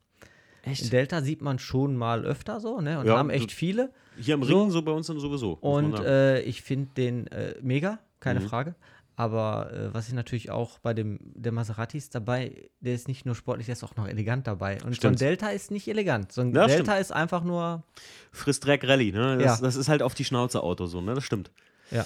[0.71, 0.91] Echt?
[0.93, 2.99] Delta sieht man schon mal öfter so, ne?
[2.99, 3.91] Und Ja, haben so- echt viele.
[4.19, 4.61] Hier im So.
[4.61, 5.53] Ring, so bei uns dann sowieso.
[5.61, 8.47] Und äh, ich finde den äh, mega, keine Mhm.
[8.47, 8.75] Frage.
[9.19, 13.25] Aber äh, was ich natürlich auch bei dem der Maserati ist dabei, der ist nicht
[13.25, 14.73] nur sportlich, der ist auch noch elegant dabei.
[14.75, 15.21] Und so ein Stimmt.
[15.21, 16.31] Delta ist nicht elegant.
[16.31, 17.83] So ein Ja, Delta ist einfach nur,
[18.31, 19.37] Friss Dreck Rallye, ne?
[19.37, 19.65] Das, Ja.
[19.65, 21.15] das ist halt auf die Schnauze Auto so, ne?
[21.15, 21.51] Das stimmt.
[21.91, 22.05] ja.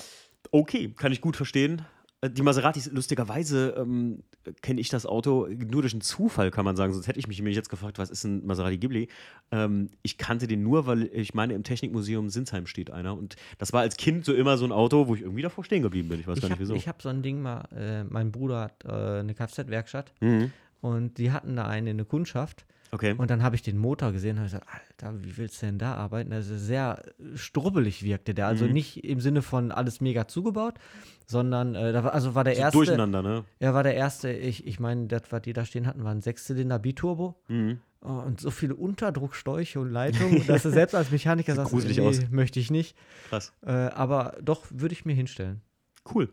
[0.51, 1.84] Okay, kann ich gut verstehen.
[2.22, 4.24] Äh, Die Maseratis, lustigerweise ähm,
[4.62, 6.94] kenne ich das Auto nur durch einen Zufall, kann man sagen.
[6.94, 9.08] Sonst hätte ich mich nämlich jetzt gefragt, was ist ein Maserati Ghibli?
[9.52, 13.18] Ähm, ich kannte den nur, weil ich meine, im Technikmuseum Sinsheim steht einer.
[13.18, 15.82] Und das war als Kind so immer so ein Auto, wo ich irgendwie davor stehen
[15.84, 16.20] geblieben bin.
[16.20, 16.88] Ich weiß Ich gar habe nicht wieso.
[16.88, 20.52] hab so ein Ding mal, äh, mein Bruder hat äh, eine Kfz-Werkstatt Mhm.
[20.82, 22.66] und die hatten da eine in der Kundschaft.
[22.94, 23.16] Okay.
[23.18, 25.78] Und dann habe ich den Motor gesehen und habe gesagt, Alter, wie willst du denn
[25.78, 26.34] da arbeiten?
[26.34, 27.02] Also sehr
[27.36, 28.48] strubbelig wirkte der.
[28.48, 28.74] Also Mhm.
[28.74, 30.76] nicht im Sinne von alles mega zugebaut,
[31.26, 32.78] sondern äh, da war, also war der so erste.
[32.78, 33.46] durcheinander, ne?
[33.60, 36.22] Er war der erste, ich, ich meine, das, was die da stehen hatten, war ein
[36.22, 37.39] Sechszylinder Biturbo.
[37.48, 37.80] Mhm.
[38.04, 42.20] Oh, und so viele Unterdrucksteuche und Leitungen, dass du selbst als Mechaniker sagst, nee, aus.
[42.32, 42.98] möchte ich nicht.
[43.30, 43.54] Krass.
[43.66, 45.62] Äh, aber doch, würde ich mir hinstellen.
[46.14, 46.30] Cool.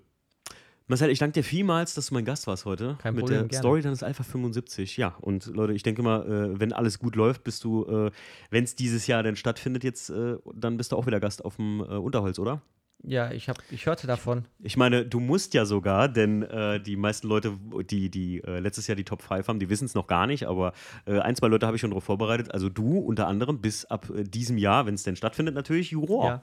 [0.91, 2.97] Marcel, ich danke dir vielmals, dass du mein Gast warst heute.
[3.03, 3.63] Kein mit Problem, der gerne.
[3.63, 4.97] Story deines Alpha 75.
[4.97, 8.11] Ja, und Leute, ich denke mal, äh, wenn alles gut läuft, bist du, äh,
[8.51, 11.57] wenn es dieses Jahr denn stattfindet, jetzt, äh, dann bist du auch wieder Gast auf
[11.57, 12.63] dem Unterholz, oder?
[13.05, 14.47] Ja, ich, hab, ich hörte davon.
[14.61, 17.59] Ich meine, du musst ja sogar, denn äh, die meisten Leute,
[17.91, 20.47] die, die äh, letztes Jahr die Top 5 haben, die wissen es noch gar nicht,
[20.47, 20.73] aber
[21.05, 22.53] äh, ein, zwei Leute habe ich schon darauf vorbereitet.
[22.53, 26.25] Also du unter anderem bis ab diesem Jahr, wenn es denn stattfindet, natürlich Juror.
[26.25, 26.43] Ja.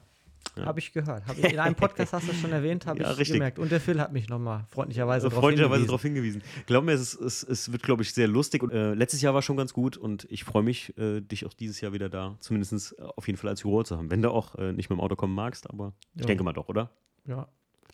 [0.57, 1.25] Habe ich gehört.
[1.27, 3.33] Hab ich, in einem Podcast hast du es schon erwähnt, habe Ja, ich richtig.
[3.35, 3.59] gemerkt.
[3.59, 5.87] Und der Phil hat mich nochmal freundlicherweise Also darauf freundlicherweise hingewiesen.
[5.87, 6.65] darauf hingewiesen.
[6.65, 8.63] Glaub mir, es, ist- es, es wird, glaube ich, sehr lustig.
[8.63, 11.53] Und, äh, letztes Jahr war schon ganz gut und ich freue mich, äh, dich auch
[11.53, 14.09] dieses Jahr wieder da, zumindest äh, auf jeden Fall als Juror zu haben.
[14.09, 16.27] Wenn du auch äh, nicht mit dem Auto kommen magst, aber ich Ja.
[16.27, 16.91] denke mal doch, oder?
[17.27, 17.47] Ja.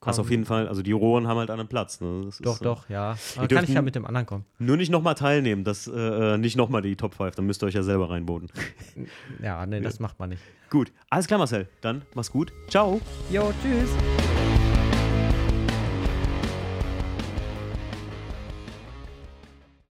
[0.03, 0.25] Hast Komm.
[0.25, 2.01] auf jeden Fall, also die Juroren haben halt einen Platz.
[2.01, 2.23] Ne?
[2.25, 3.15] Das Doch, ist, äh, doch, ja.
[3.37, 4.45] Aber kann ich ja mit dem anderen kommen.
[4.57, 5.91] Nur nicht nochmal teilnehmen, das, äh,
[6.33, 8.49] äh, nicht nochmal die Top 5, dann müsst ihr euch ja selber reinboten.
[9.43, 10.41] Ja, nee, das macht man nicht.
[10.71, 11.67] gut, alles klar, Marcel.
[11.81, 12.51] Dann mach's gut.
[12.67, 12.99] Ciao.
[13.29, 14.40] Jo, tschüss.